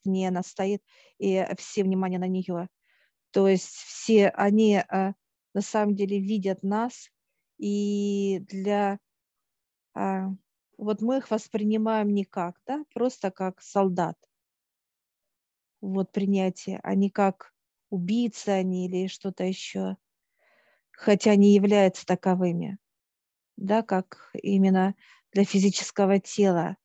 ней, 0.06 0.28
она 0.28 0.42
стоит, 0.42 0.82
и 1.20 1.46
все 1.56 1.84
внимание 1.84 2.18
на 2.18 2.28
нее. 2.28 2.68
То 3.30 3.48
есть 3.48 3.68
все 3.68 4.30
они 4.30 4.78
а, 4.78 5.13
на 5.54 5.62
самом 5.62 5.94
деле 5.94 6.20
видят 6.20 6.63
нас, 6.63 7.12
и 7.60 8.39
для 8.50 8.98
а, 9.94 10.30
вот 10.80 11.04
мы 11.04 11.20
их 11.20 11.30
воспринимаем 11.30 12.12
не 12.16 12.26
как, 12.26 12.60
да, 12.66 12.86
просто 12.92 13.30
как 13.30 13.62
солдат. 13.62 14.18
Вот 15.80 16.12
принятие, 16.12 16.80
а 16.82 16.96
не 16.96 17.12
как 17.12 17.54
убийцы 17.92 18.50
они 18.50 18.88
или 18.88 19.06
что-то 19.06 19.44
еще, 19.44 19.98
хотя 20.89 21.30
они 21.30 21.54
являются 21.54 22.04
таковыми, 22.04 22.80
да, 23.58 23.84
как 23.84 24.32
именно 24.42 24.96
для 25.32 25.46
физического 25.46 26.20
тела 26.20 26.78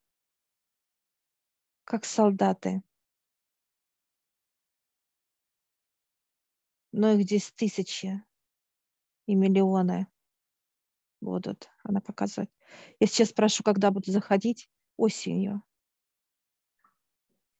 как 1.89 2.05
солдаты. 2.05 2.83
Но 6.93 7.13
их 7.13 7.23
здесь 7.23 7.51
тысячи 7.53 8.23
и 9.25 9.35
миллионы 9.35 10.07
будут, 11.23 11.71
она 11.83 12.03
показывает. 12.03 12.51
Я 13.01 13.07
сейчас 13.07 13.31
спрашиваю, 13.31 13.65
когда 13.65 13.91
будут 13.91 14.13
заходить? 14.13 14.69
Осенью. 14.99 15.63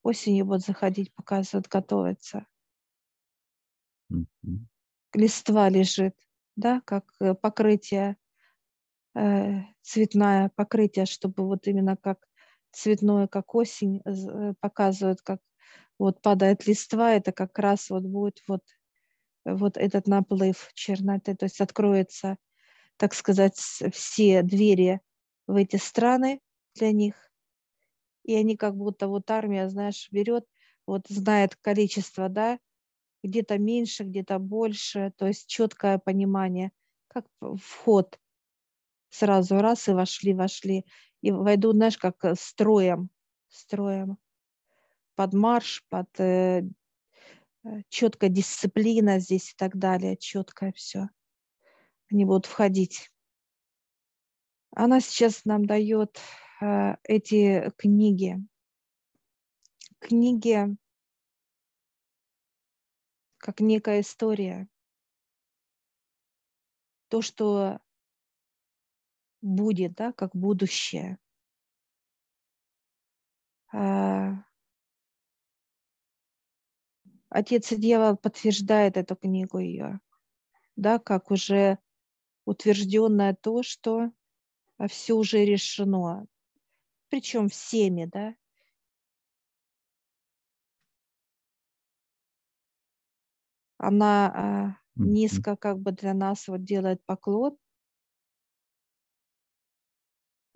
Осенью 0.03 0.45
будут 0.45 0.67
заходить, 0.67 1.15
показывают, 1.15 1.67
готовятся. 1.67 2.47
Мгм. 4.11 4.69
Листва 5.15 5.71
лежит, 5.71 6.15
да, 6.55 6.83
как 6.85 7.15
э, 7.21 7.33
покрытие, 7.33 8.19
э, 9.15 9.63
цветное 9.81 10.51
покрытие, 10.55 11.07
чтобы 11.07 11.47
вот 11.47 11.67
именно 11.67 11.97
как 11.97 12.28
цветное, 12.73 13.27
как 13.27 13.55
осень, 13.55 14.03
э, 14.05 14.55
показывают, 14.61 15.23
как 15.23 15.41
вот 15.99 16.21
падает 16.23 16.67
листва, 16.67 17.13
это 17.13 17.33
как 17.33 17.59
раз 17.59 17.91
вот 17.91 18.05
будет 18.05 18.43
вот, 18.47 18.63
вот 19.45 19.77
этот 19.77 20.07
наплыв 20.07 20.71
черноты, 20.75 21.35
то 21.35 21.45
есть 21.45 21.61
откроется, 21.61 22.37
так 22.97 23.15
сказать, 23.15 23.57
все 23.57 24.43
двери 24.43 25.01
в 25.47 25.57
эти 25.57 25.77
страны 25.77 26.41
для 26.75 26.93
них, 26.93 27.15
и 28.25 28.35
они 28.35 28.57
как 28.57 28.77
будто 28.77 29.09
вот 29.09 29.31
армия, 29.31 29.69
знаешь, 29.69 30.09
берет, 30.11 30.45
вот 30.87 31.07
знает 31.09 31.57
количество, 31.57 32.29
да, 32.29 32.59
где-то 33.23 33.59
меньше, 33.59 34.05
где-то 34.05 34.39
больше, 34.39 35.13
то 35.17 35.27
есть 35.27 35.49
четкое 35.49 35.99
понимание, 35.99 36.71
как 37.09 37.27
вход 37.61 38.19
сразу 39.11 39.57
раз 39.59 39.89
и 39.89 39.93
вошли, 39.93 40.35
вошли 40.35 40.85
и 41.21 41.31
войду, 41.31 41.73
знаешь, 41.73 41.99
как 41.99 42.25
э, 42.25 42.35
строем, 42.37 43.11
строем, 43.49 44.19
под 45.15 45.35
марш, 45.35 45.85
под 45.89 46.09
э, 46.21 46.63
э 47.65 47.83
четкая 47.89 48.31
дисциплина 48.31 49.19
здесь 49.19 49.53
и 49.53 49.55
так 49.57 49.77
далее, 49.77 50.17
четкое 50.17 50.73
все. 50.73 51.09
Они 52.11 52.25
будут 52.25 52.47
входить. 52.47 53.11
Она 54.75 55.01
сейчас 55.01 55.45
нам 55.45 55.67
дает 55.67 56.21
э, 56.61 56.97
эти 57.05 57.73
книги. 57.77 58.37
Книги 59.99 60.77
как 63.39 63.61
некая 63.61 64.01
история. 64.01 64.69
То, 67.09 67.23
что 67.23 67.81
будет, 69.43 69.95
да, 69.95 70.13
как 70.13 70.35
будущее. 70.37 71.19
А, 73.73 74.45
Отец 77.31 77.73
и 77.73 77.77
дьявол 77.77 78.17
подтверждает 78.17 78.97
эту 78.97 79.17
книгу 79.17 79.59
ее, 79.59 80.01
да, 80.77 80.99
как 80.99 81.31
уже 81.31 81.79
утвержденное 82.47 83.37
то, 83.41 83.63
что 83.63 84.13
все 84.89 85.15
уже 85.15 85.45
решено, 85.45 86.27
причем 87.11 87.49
всеми, 87.49 88.07
да. 88.07 88.35
Она 93.79 94.27
а, 94.35 94.77
низко 94.97 95.57
как 95.57 95.81
бы 95.81 95.91
для 95.93 96.15
нас 96.15 96.47
вот 96.49 96.63
делает 96.65 97.05
поклон, 97.05 97.57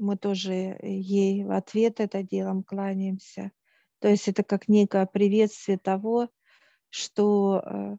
мы 0.03 0.17
тоже 0.17 0.77
ей 0.83 1.45
в 1.45 1.53
ответ 1.53 2.01
это 2.01 2.23
делом 2.23 2.65
кланяемся. 2.65 3.53
То 4.01 4.09
есть 4.09 4.29
это 4.29 4.43
как 4.43 4.69
некое 4.69 5.07
приветствие 5.07 5.79
того, 5.79 6.29
что 6.91 7.63
э, 7.65 7.97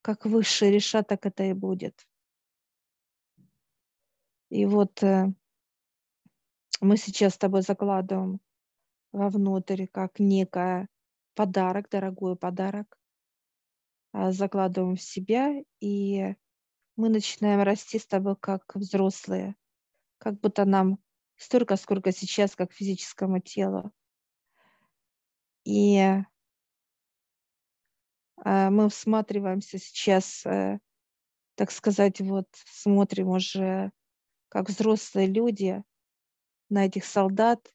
как 0.00 0.24
высшие 0.24 0.72
решат, 0.72 1.08
так 1.08 1.26
это 1.26 1.44
и 1.44 1.52
будет. 1.52 2.06
И 4.48 4.64
вот 4.64 5.02
э, 5.02 5.26
мы 6.80 6.96
сейчас 6.96 7.34
с 7.34 7.38
тобой 7.38 7.60
закладываем 7.60 8.40
вовнутрь 9.12 9.86
как 9.86 10.18
некое 10.18 10.88
подарок, 11.34 11.90
дорогой 11.90 12.36
подарок, 12.36 12.98
а, 14.12 14.32
закладываем 14.32 14.96
в 14.96 15.02
себя, 15.02 15.62
и 15.80 16.34
мы 16.96 17.10
начинаем 17.10 17.60
расти 17.60 17.98
с 17.98 18.06
тобой 18.06 18.36
как 18.36 18.74
взрослые, 18.74 19.54
как 20.16 20.40
будто 20.40 20.64
нам 20.64 20.98
столько, 21.36 21.76
сколько 21.76 22.12
сейчас, 22.12 22.56
как 22.56 22.72
физическому 22.72 23.40
телу. 23.40 23.92
И 25.64 25.96
э, 25.96 26.24
мы 28.70 28.88
всматриваемся 28.88 29.78
сейчас, 29.78 30.44
э, 30.46 30.78
так 31.54 31.70
сказать, 31.70 32.20
вот 32.20 32.46
смотрим 32.52 33.28
уже 33.28 33.92
как 34.48 34.68
взрослые 34.68 35.26
люди 35.26 35.82
на 36.68 36.86
этих 36.86 37.04
солдат. 37.04 37.72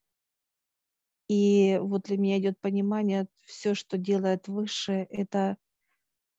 И 1.28 1.78
вот 1.82 2.04
для 2.04 2.18
меня 2.18 2.40
идет 2.40 2.60
понимание, 2.60 3.28
все, 3.46 3.74
что 3.74 3.98
делает 3.98 4.48
выше, 4.48 5.08
это 5.10 5.58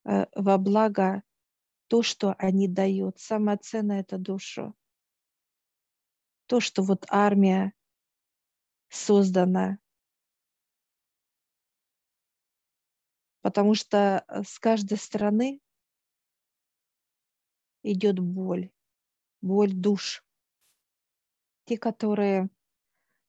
э, 0.04 0.26
во 0.34 0.58
благо 0.58 1.22
то, 1.88 2.02
что 2.02 2.34
они 2.38 2.68
дают. 2.68 3.18
Самое 3.18 3.58
ценное– 3.58 4.00
это 4.02 4.18
душу 4.18 4.74
то, 6.52 6.60
что 6.60 6.82
вот 6.82 7.06
армия 7.08 7.72
создана. 8.90 9.78
Потому 13.40 13.74
что 13.74 14.22
э, 14.28 14.42
с 14.42 14.58
каждой 14.58 14.98
стороны 14.98 15.62
идет 17.82 18.18
боль, 18.18 18.70
боль 19.40 19.72
душ. 19.72 20.22
Те, 21.64 21.78
которые 21.78 22.50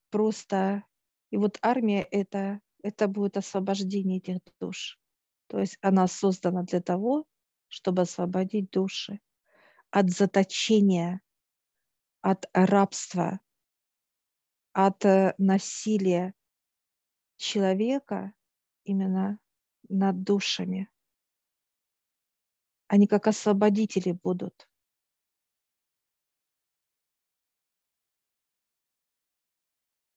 просто... 0.09 0.83
И 1.29 1.37
вот 1.37 1.59
армия 1.61 2.01
это, 2.01 2.59
это 2.81 3.07
будет 3.07 3.37
освобождение 3.37 4.17
этих 4.17 4.41
душ. 4.59 4.99
То 5.47 5.59
есть 5.59 5.77
она 5.79 6.07
создана 6.07 6.63
для 6.63 6.81
того, 6.81 7.25
чтобы 7.69 8.01
освободить 8.01 8.69
души 8.69 9.21
от 9.91 10.09
заточения 10.09 11.21
от 12.23 12.45
рабства, 12.53 13.41
от 14.71 15.05
э, 15.05 15.35
насилия 15.37 16.33
человека 17.35 18.33
именно 18.85 19.39
над 19.89 20.23
душами. 20.23 20.89
Они 22.87 23.07
как 23.07 23.27
освободители 23.27 24.13
будут. 24.13 24.69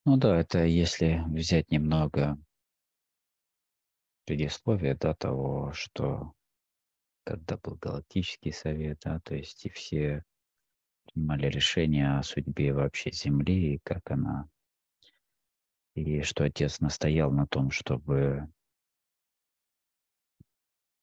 Ну 0.05 0.17
да, 0.17 0.39
это 0.39 0.65
если 0.65 1.25
взять 1.27 1.73
немного 1.73 2.39
предисловие 4.27 4.95
да, 4.95 5.15
того, 5.15 5.73
что 5.73 6.35
когда 7.25 7.57
был 7.57 7.75
Галактический 7.75 8.53
совет, 8.53 9.01
да, 9.03 9.19
то 9.25 9.35
есть 9.35 9.67
и 9.67 9.71
все 9.71 10.25
принимали 11.13 11.47
решения 11.47 12.19
о 12.19 12.23
судьбе 12.23 12.73
вообще 12.73 13.11
Земли 13.11 13.75
и 13.75 13.81
как 13.83 14.11
она, 14.11 14.49
и 15.95 16.23
что 16.23 16.45
отец 16.45 16.81
настоял 16.81 17.33
на 17.33 17.47
том, 17.47 17.71
чтобы 17.71 18.49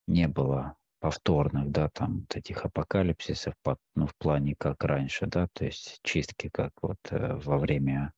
не 0.08 0.28
было 0.28 0.76
повторных, 1.00 1.70
да, 1.72 1.90
там 1.90 2.22
вот 2.22 2.36
этих 2.36 2.64
апокалипсисов, 2.64 3.56
ну, 3.96 4.08
в 4.08 4.16
плане 4.16 4.56
как 4.58 4.84
раньше, 4.84 5.26
да, 5.28 5.48
то 5.52 5.66
есть 5.66 6.00
чистки 6.04 6.50
как 6.50 6.72
вот 6.82 7.00
э, 7.10 7.36
во 7.36 7.58
время 7.58 8.14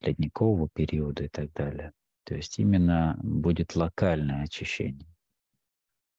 ледникового 0.00 0.68
периода 0.72 1.24
и 1.24 1.28
так 1.28 1.52
далее. 1.52 1.92
То 2.24 2.34
есть 2.34 2.58
именно 2.58 3.18
будет 3.22 3.74
локальное 3.74 4.44
очищение. 4.44 5.08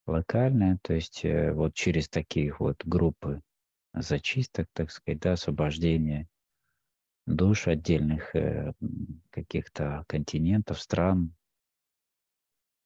Локальное, 0.06 0.78
то 0.82 0.94
есть 0.94 1.24
э, 1.24 1.54
вот 1.54 1.74
через 1.74 2.10
такие 2.10 2.54
вот 2.58 2.84
группы 2.84 3.42
зачисток, 3.94 4.68
так 4.74 4.92
сказать, 4.92 5.20
да, 5.20 5.34
освобождения 5.34 6.28
душ 7.28 7.68
отдельных 7.68 8.36
э, 8.36 8.74
каких-то 9.30 10.06
континентов, 10.08 10.80
стран, 10.82 11.36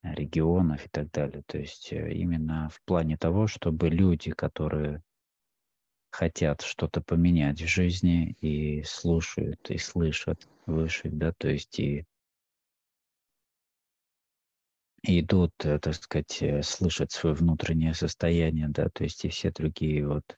регионов 0.01 0.83
и 0.85 0.89
так 0.89 1.11
далее. 1.11 1.43
То 1.45 1.59
есть 1.59 1.93
э, 1.93 2.11
именно 2.13 2.69
в 2.69 2.81
плане 2.83 3.17
того, 3.17 3.47
чтобы 3.47 3.89
люди, 3.89 4.31
которые 4.31 5.03
хотят 6.09 6.61
что-то 6.61 7.01
поменять 7.01 7.61
в 7.61 7.67
жизни 7.67 8.35
и 8.41 8.83
слушают, 8.83 9.69
и 9.69 9.77
слышат 9.77 10.49
выше, 10.65 11.09
да, 11.09 11.31
то 11.33 11.47
есть 11.47 11.79
и 11.79 12.05
идут, 15.03 15.53
э, 15.63 15.77
так 15.77 15.93
сказать, 15.93 16.65
слышат 16.65 17.11
свое 17.11 17.35
внутреннее 17.35 17.93
состояние, 17.93 18.69
да, 18.69 18.89
то 18.89 19.03
есть 19.03 19.23
и 19.23 19.29
все 19.29 19.51
другие 19.51 20.07
вот 20.07 20.37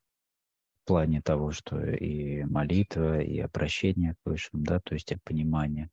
плане 0.86 1.22
того, 1.22 1.52
что 1.52 1.80
и 1.82 2.44
молитва, 2.44 3.22
и 3.22 3.40
обращение 3.40 4.16
к 4.16 4.18
Высшим, 4.26 4.64
да, 4.64 4.80
то 4.80 4.94
есть 4.94 5.14
понимание, 5.24 5.90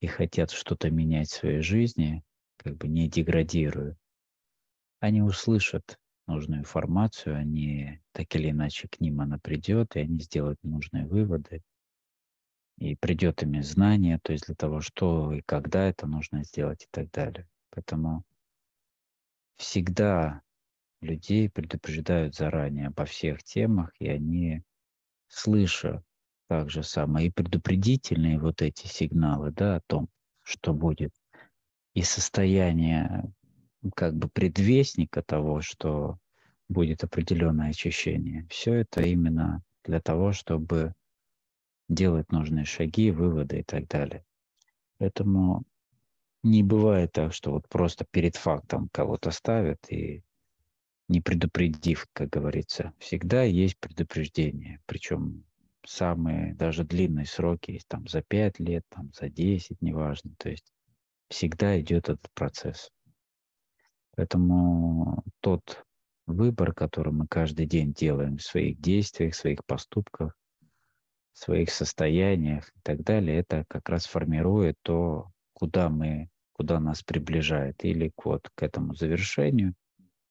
и 0.00 0.06
хотят 0.06 0.50
что-то 0.50 0.90
менять 0.90 1.28
в 1.28 1.34
своей 1.34 1.60
жизни, 1.60 2.22
как 2.56 2.76
бы 2.76 2.88
не 2.88 3.08
деградируя, 3.08 3.96
они 5.00 5.22
услышат 5.22 5.98
нужную 6.26 6.60
информацию, 6.60 7.36
они 7.36 8.00
так 8.12 8.34
или 8.34 8.50
иначе 8.50 8.88
к 8.88 9.00
ним 9.00 9.20
она 9.20 9.38
придет, 9.38 9.96
и 9.96 10.00
они 10.00 10.20
сделают 10.20 10.62
нужные 10.62 11.06
выводы, 11.06 11.62
и 12.78 12.96
придет 12.96 13.42
ими 13.42 13.60
знание, 13.60 14.18
то 14.22 14.32
есть 14.32 14.46
для 14.46 14.54
того, 14.54 14.80
что 14.80 15.32
и 15.32 15.42
когда 15.42 15.84
это 15.84 16.06
нужно 16.06 16.44
сделать 16.44 16.84
и 16.84 16.88
так 16.90 17.10
далее. 17.10 17.48
Поэтому 17.70 18.24
всегда 19.56 20.42
людей 21.00 21.48
предупреждают 21.48 22.34
заранее 22.34 22.88
обо 22.88 23.04
всех 23.04 23.42
темах, 23.42 23.90
и 23.98 24.08
они, 24.08 24.62
слыша 25.28 26.02
также 26.48 26.82
самое 26.82 27.28
и 27.28 27.30
предупредительные 27.30 28.38
вот 28.38 28.62
эти 28.62 28.86
сигналы, 28.86 29.50
да, 29.50 29.76
о 29.76 29.80
том, 29.86 30.08
что 30.42 30.72
будет, 30.72 31.12
и 31.94 32.02
состояние 32.02 33.32
как 33.94 34.14
бы 34.14 34.28
предвестника 34.28 35.22
того, 35.22 35.60
что 35.60 36.18
будет 36.68 37.04
определенное 37.04 37.70
очищение. 37.70 38.46
Все 38.50 38.74
это 38.74 39.02
именно 39.02 39.62
для 39.84 40.00
того, 40.00 40.32
чтобы 40.32 40.94
делать 41.88 42.32
нужные 42.32 42.64
шаги, 42.64 43.10
выводы 43.10 43.60
и 43.60 43.62
так 43.62 43.86
далее. 43.88 44.24
Поэтому 44.98 45.64
не 46.42 46.62
бывает 46.62 47.12
так, 47.12 47.32
что 47.32 47.52
вот 47.52 47.68
просто 47.68 48.04
перед 48.10 48.36
фактом 48.36 48.88
кого-то 48.92 49.30
ставят 49.30 49.78
и 49.90 50.22
не 51.08 51.20
предупредив, 51.20 52.06
как 52.12 52.30
говорится. 52.30 52.92
Всегда 52.98 53.42
есть 53.42 53.78
предупреждение, 53.78 54.80
причем 54.86 55.44
самые 55.84 56.54
даже 56.54 56.84
длинные 56.84 57.26
сроки 57.26 57.80
там 57.88 58.08
за 58.08 58.22
5 58.22 58.58
лет, 58.60 58.84
там 58.88 59.12
за 59.12 59.28
10, 59.28 59.80
неважно. 59.82 60.32
То 60.38 60.50
есть 60.50 60.72
всегда 61.28 61.80
идет 61.80 62.08
этот 62.08 62.30
процесс. 62.34 62.90
Поэтому 64.16 65.22
тот 65.40 65.84
выбор, 66.26 66.72
который 66.72 67.12
мы 67.12 67.26
каждый 67.28 67.66
день 67.66 67.92
делаем 67.92 68.38
в 68.38 68.42
своих 68.42 68.80
действиях, 68.80 69.34
в 69.34 69.36
своих 69.36 69.64
поступках, 69.64 70.36
в 71.32 71.38
своих 71.38 71.70
состояниях 71.70 72.68
и 72.74 72.80
так 72.82 73.02
далее, 73.02 73.38
это 73.38 73.64
как 73.68 73.88
раз 73.88 74.06
формирует 74.06 74.76
то, 74.82 75.30
куда 75.52 75.88
мы 75.88 76.28
куда 76.56 76.80
нас 76.80 77.02
приближает, 77.02 77.84
или 77.84 78.10
вот 78.24 78.48
к 78.54 78.62
этому 78.62 78.94
завершению, 78.94 79.74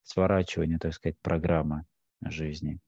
сворачиванию, 0.05 0.79
так 0.79 0.93
сказать, 0.93 1.17
программы 1.21 1.85
жизни, 2.21 2.79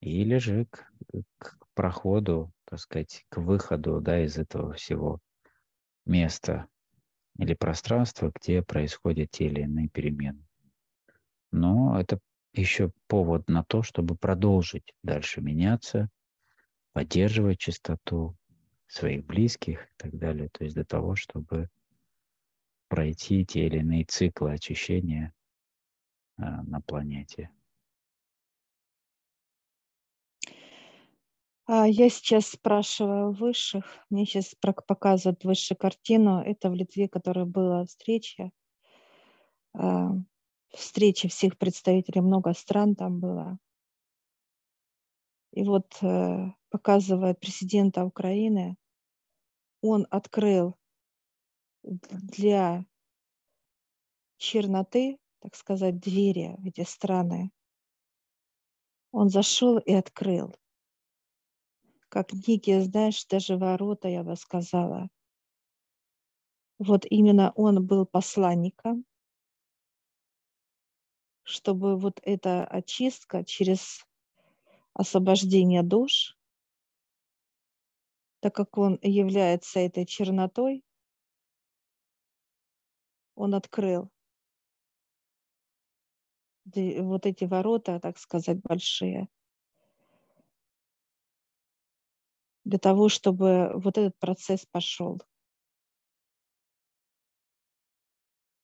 или 0.00 0.38
же 0.38 0.66
к, 0.66 0.90
к 1.38 1.56
проходу, 1.74 2.52
так 2.64 2.78
сказать, 2.78 3.24
к 3.28 3.38
выходу 3.38 4.00
да, 4.00 4.24
из 4.24 4.36
этого 4.38 4.72
всего 4.74 5.20
места 6.04 6.66
или 7.38 7.54
пространства, 7.54 8.32
где 8.34 8.62
происходят 8.62 9.30
те 9.30 9.46
или 9.46 9.62
иные 9.62 9.88
перемены. 9.88 10.44
Но 11.52 11.98
это 11.98 12.18
еще 12.52 12.92
повод 13.06 13.48
на 13.48 13.64
то, 13.64 13.82
чтобы 13.82 14.16
продолжить 14.16 14.92
дальше 15.02 15.40
меняться, 15.40 16.08
поддерживать 16.92 17.58
чистоту 17.58 18.36
своих 18.86 19.24
близких 19.24 19.84
и 19.84 19.92
так 19.96 20.18
далее. 20.18 20.48
То 20.50 20.64
есть 20.64 20.74
для 20.74 20.84
того, 20.84 21.14
чтобы 21.14 21.68
пройти 22.88 23.46
те 23.46 23.66
или 23.66 23.78
иные 23.78 24.04
циклы 24.04 24.52
очищения 24.52 25.32
на 26.40 26.80
планете. 26.80 27.50
А, 31.66 31.86
я 31.86 32.10
сейчас 32.10 32.48
спрашиваю 32.48 33.32
высших. 33.32 33.84
Мне 34.10 34.26
сейчас 34.26 34.56
показывают 34.86 35.44
высшую 35.44 35.78
картину. 35.78 36.40
Это 36.40 36.68
в 36.68 36.74
Литве, 36.74 37.08
которая 37.08 37.44
была 37.44 37.84
встреча. 37.86 38.50
А, 39.74 40.10
встреча 40.72 41.28
всех 41.28 41.58
представителей, 41.58 42.22
много 42.22 42.54
стран 42.54 42.96
там 42.96 43.20
было. 43.20 43.58
И 45.52 45.62
вот 45.64 45.96
э, 46.02 46.52
показывает 46.70 47.40
президента 47.40 48.04
Украины. 48.04 48.76
Он 49.80 50.06
открыл 50.10 50.76
для 51.82 52.84
черноты, 54.38 55.18
так 55.40 55.56
сказать, 55.56 55.98
двери 55.98 56.54
в 56.58 56.66
эти 56.66 56.82
страны, 56.82 57.50
он 59.12 59.28
зашел 59.28 59.78
и 59.78 59.92
открыл. 59.92 60.54
Как 62.08 62.32
некие, 62.32 62.82
знаешь, 62.82 63.24
даже 63.26 63.56
ворота, 63.56 64.08
я 64.08 64.22
бы 64.22 64.36
сказала. 64.36 65.08
Вот 66.78 67.04
именно 67.08 67.52
он 67.56 67.86
был 67.86 68.06
посланником, 68.06 69.04
чтобы 71.42 71.96
вот 71.96 72.20
эта 72.22 72.64
очистка 72.64 73.44
через 73.44 74.04
освобождение 74.94 75.82
душ, 75.82 76.36
так 78.40 78.54
как 78.54 78.78
он 78.78 78.98
является 79.02 79.80
этой 79.80 80.06
чернотой, 80.06 80.82
он 83.34 83.54
открыл 83.54 84.10
вот 86.76 87.26
эти 87.26 87.44
ворота, 87.44 88.00
так 88.00 88.18
сказать, 88.18 88.60
большие, 88.62 89.28
для 92.64 92.78
того, 92.78 93.08
чтобы 93.08 93.72
вот 93.74 93.98
этот 93.98 94.18
процесс 94.18 94.66
пошел. 94.70 95.20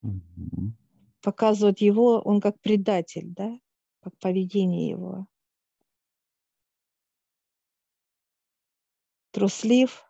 Мгм. 0.03 0.77
Показывает 1.23 1.81
его, 1.81 2.21
он 2.21 2.40
как 2.40 2.61
предатель, 2.61 3.33
да, 3.35 3.59
как 4.01 4.16
поведение 4.19 4.88
его. 4.88 5.27
Труслив, 9.33 10.05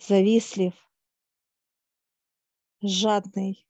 завистлив, 0.00 0.74
жадный, 2.82 3.66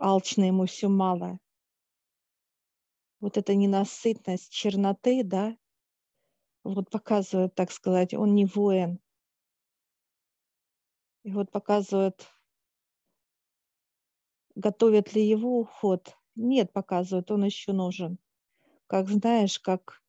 алчный, 0.00 0.48
ему 0.48 0.66
все 0.66 0.88
мало. 0.88 1.38
Вот 3.20 3.36
эта 3.36 3.54
ненасытность 3.54 4.50
черноты, 4.50 5.22
да, 5.22 5.56
вот 6.64 6.90
показывает, 6.90 7.54
так 7.54 7.70
сказать, 7.70 8.14
он 8.14 8.34
не 8.34 8.46
воин. 8.46 8.98
И 11.22 11.32
вот 11.32 11.50
показывает, 11.50 12.26
готовят 14.54 15.14
ли 15.14 15.26
его 15.26 15.60
уход. 15.60 16.16
Нет, 16.34 16.72
показывает, 16.72 17.30
он 17.30 17.44
еще 17.44 17.72
нужен. 17.72 18.18
Как 18.86 19.08
знаешь, 19.08 19.58
как 19.58 20.02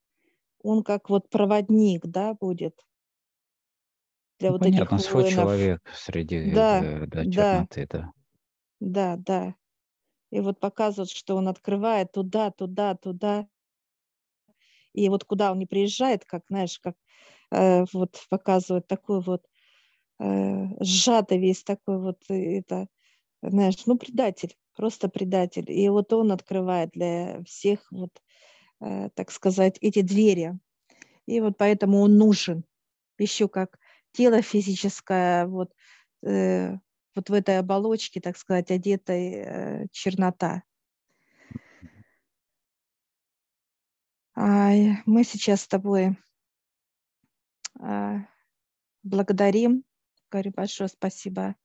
он 0.64 0.84
как 0.84 1.10
вот 1.10 1.30
проводник, 1.30 2.06
да, 2.06 2.34
будет 2.34 2.80
для 4.42 4.50
ну, 4.50 4.54
вот 4.54 4.62
понятно, 4.62 4.96
этих 4.96 5.06
свой 5.06 5.24
воинов. 5.24 5.36
человек 5.36 5.82
среди 5.94 6.52
да, 6.54 6.84
э, 6.84 7.06
да, 7.06 7.26
черноты, 7.26 7.88
да. 7.90 8.12
Да, 8.80 9.16
да. 9.18 9.56
И 10.32 10.40
вот 10.40 10.60
показывают, 10.60 11.12
что 11.12 11.36
он 11.36 11.48
открывает 11.48 12.12
туда, 12.14 12.52
туда, 12.52 12.96
туда. 12.96 13.48
И 14.94 15.08
вот 15.10 15.24
куда 15.26 15.52
он 15.52 15.60
не 15.60 15.66
приезжает, 15.66 16.26
как, 16.26 16.44
знаешь, 16.50 16.80
как 16.80 16.96
э, 17.52 17.86
вот 17.94 18.20
показывают 18.30 18.88
такой 18.88 19.22
вот 19.22 19.46
э, 20.20 20.84
сжатый 20.84 21.38
весь 21.38 21.64
такой 21.64 22.00
вот, 22.00 22.18
э, 22.30 22.60
это, 22.60 22.88
знаешь, 23.42 23.86
ну, 23.86 23.98
предатель, 23.98 24.56
просто 24.76 25.10
предатель. 25.10 25.70
И 25.72 25.90
вот 25.90 26.12
он 26.14 26.32
открывает 26.32 26.92
для 26.92 27.44
всех 27.44 27.88
вот, 27.92 28.12
э, 28.82 29.10
так 29.14 29.32
сказать, 29.32 29.78
эти 29.82 30.02
двери. 30.02 30.58
И 31.26 31.40
вот 31.42 31.58
поэтому 31.58 32.00
он 32.00 32.18
нужен 32.18 32.66
еще 33.18 33.48
как 33.48 33.80
тело 34.14 34.42
физическое, 34.42 35.46
вот, 35.48 35.72
э, 36.24 36.78
вот 37.16 37.30
в 37.30 37.34
этой 37.34 37.60
оболочке, 37.60 38.22
так 38.22 38.38
сказать, 38.38 38.72
одетой 38.72 39.34
э, 39.34 39.88
чернота. 39.92 40.64
А 44.34 44.72
мы 45.06 45.24
сейчас 45.24 45.62
с 45.62 45.68
тобой 45.68 46.18
э, 47.80 48.18
благодарим, 49.04 49.84
говорю 50.30 50.52
большое 50.52 50.88
спасибо 50.88 51.56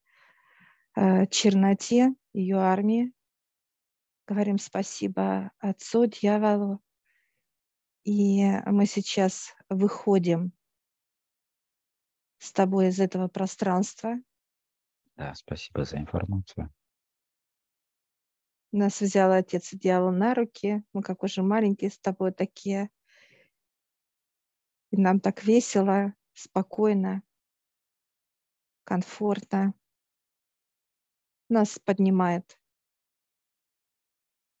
э, 0.95 1.25
черноте, 1.27 2.13
ее 2.33 2.57
армии, 2.57 3.13
говорим 4.27 4.57
спасибо 4.57 5.51
отцу, 5.59 6.05
дьяволу, 6.07 6.81
и 8.03 8.45
мы 8.65 8.85
сейчас 8.85 9.53
выходим 9.69 10.53
с 12.37 12.51
тобой 12.51 12.87
из 12.87 12.99
этого 12.99 13.27
пространства. 13.27 14.17
Да, 15.17 15.33
спасибо 15.33 15.83
за 15.83 15.97
информацию. 15.97 16.71
Нас 18.71 19.01
взял 19.01 19.31
отец 19.31 19.73
и 19.73 19.77
дьявол 19.77 20.11
на 20.11 20.35
руки. 20.35 20.83
Мы 20.93 21.01
как 21.01 21.23
уже 21.23 21.41
маленькие 21.41 21.89
с 21.89 21.97
тобой 21.97 22.31
такие. 22.31 22.89
И 24.91 24.97
нам 24.97 25.19
так 25.19 25.43
весело, 25.43 26.13
спокойно, 26.33 27.23
комфортно. 28.83 29.73
Нас 31.49 31.79
поднимает 31.79 32.59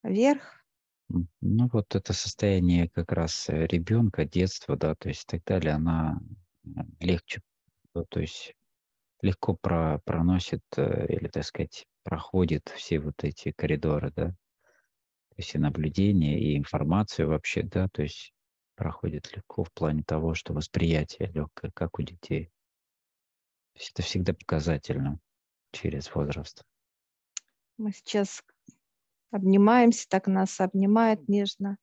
вверх. 0.01 0.65
Ну 1.09 1.69
вот 1.71 1.95
это 1.95 2.13
состояние 2.13 2.89
как 2.89 3.11
раз 3.11 3.47
э, 3.49 3.67
ребенка, 3.67 4.25
детства, 4.25 4.75
да, 4.75 4.95
то 4.95 5.07
есть 5.09 5.23
и 5.23 5.37
так 5.37 5.43
далее, 5.45 5.75
она 5.75 6.19
легче 6.99 7.41
ну, 7.93 8.05
то 8.09 8.19
есть 8.19 8.53
легко 9.21 9.55
про, 9.55 9.99
проносит 10.05 10.63
э, 10.77 11.07
или, 11.07 11.27
так 11.27 11.43
сказать, 11.43 11.85
проходит 12.03 12.71
все 12.75 12.99
вот 12.99 13.23
эти 13.23 13.51
коридоры, 13.51 14.11
да, 14.15 14.29
то 14.29 15.35
есть 15.37 15.55
и 15.55 15.57
наблюдение, 15.57 16.39
и 16.39 16.57
информацию 16.57 17.27
вообще, 17.29 17.63
да, 17.63 17.87
то 17.89 18.01
есть 18.01 18.33
проходит 18.75 19.35
легко 19.35 19.63
в 19.63 19.71
плане 19.71 20.03
того, 20.03 20.33
что 20.33 20.53
восприятие 20.53 21.29
легкое, 21.31 21.71
как 21.73 21.99
у 21.99 22.03
детей. 22.03 22.45
То 23.73 23.79
есть 23.79 23.91
это 23.91 24.03
всегда 24.03 24.33
показательно 24.33 25.19
через 25.71 26.13
возраст. 26.13 26.63
Мы 27.77 27.91
сейчас 27.91 28.43
обнимаемся, 29.31 30.07
так 30.09 30.27
нас 30.27 30.59
обнимает 30.59 31.27
нежно, 31.27 31.77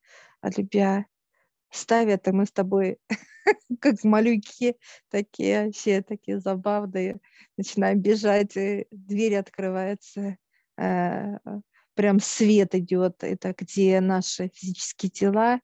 любя 0.57 1.07
ставят, 1.75 2.29
и 2.29 2.33
мы 2.33 2.47
с 2.47 2.53
тобой 2.53 2.99
как 3.81 4.05
малюки 4.05 4.77
такие 5.11 5.67
вообще 5.67 6.03
такие 6.03 6.41
забавные, 6.41 7.21
начинаем 7.57 8.01
бежать, 8.01 8.57
и 8.57 8.87
дверь 8.91 9.37
открывается, 9.37 10.37
э, 10.79 11.39
прям 11.95 12.21
свет 12.21 12.75
идет, 12.75 13.23
это 13.23 13.55
где 13.57 14.01
наши 14.01 14.51
физические 14.55 15.11
тела, 15.11 15.61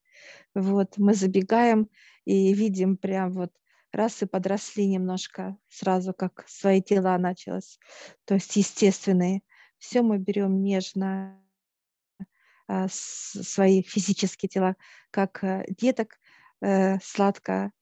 вот, 0.55 0.99
мы 0.99 1.15
забегаем 1.15 1.89
и 2.25 2.53
видим 2.55 2.97
прям 2.97 3.33
вот 3.33 3.53
раз 3.93 4.23
и 4.23 4.27
подросли 4.27 4.87
немножко 4.87 5.57
сразу, 5.69 6.15
как 6.15 6.45
свои 6.49 6.83
тела 6.83 7.19
началось, 7.19 7.79
то 8.25 8.35
есть 8.35 8.55
естественные. 8.57 9.43
Все 9.79 10.03
мы 10.03 10.19
берем 10.19 10.63
нежно, 10.63 11.40
свои 12.89 13.83
физические 13.83 14.49
тела, 14.49 14.77
как 15.11 15.43
э, 15.45 15.65
деток 15.69 16.19
э, 16.61 16.99
сладко 17.01 17.73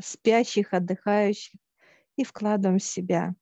спящих, 0.00 0.72
отдыхающих, 0.72 1.60
и 2.16 2.24
вкладываем 2.24 2.78
в 2.78 2.84
себя. 2.84 3.34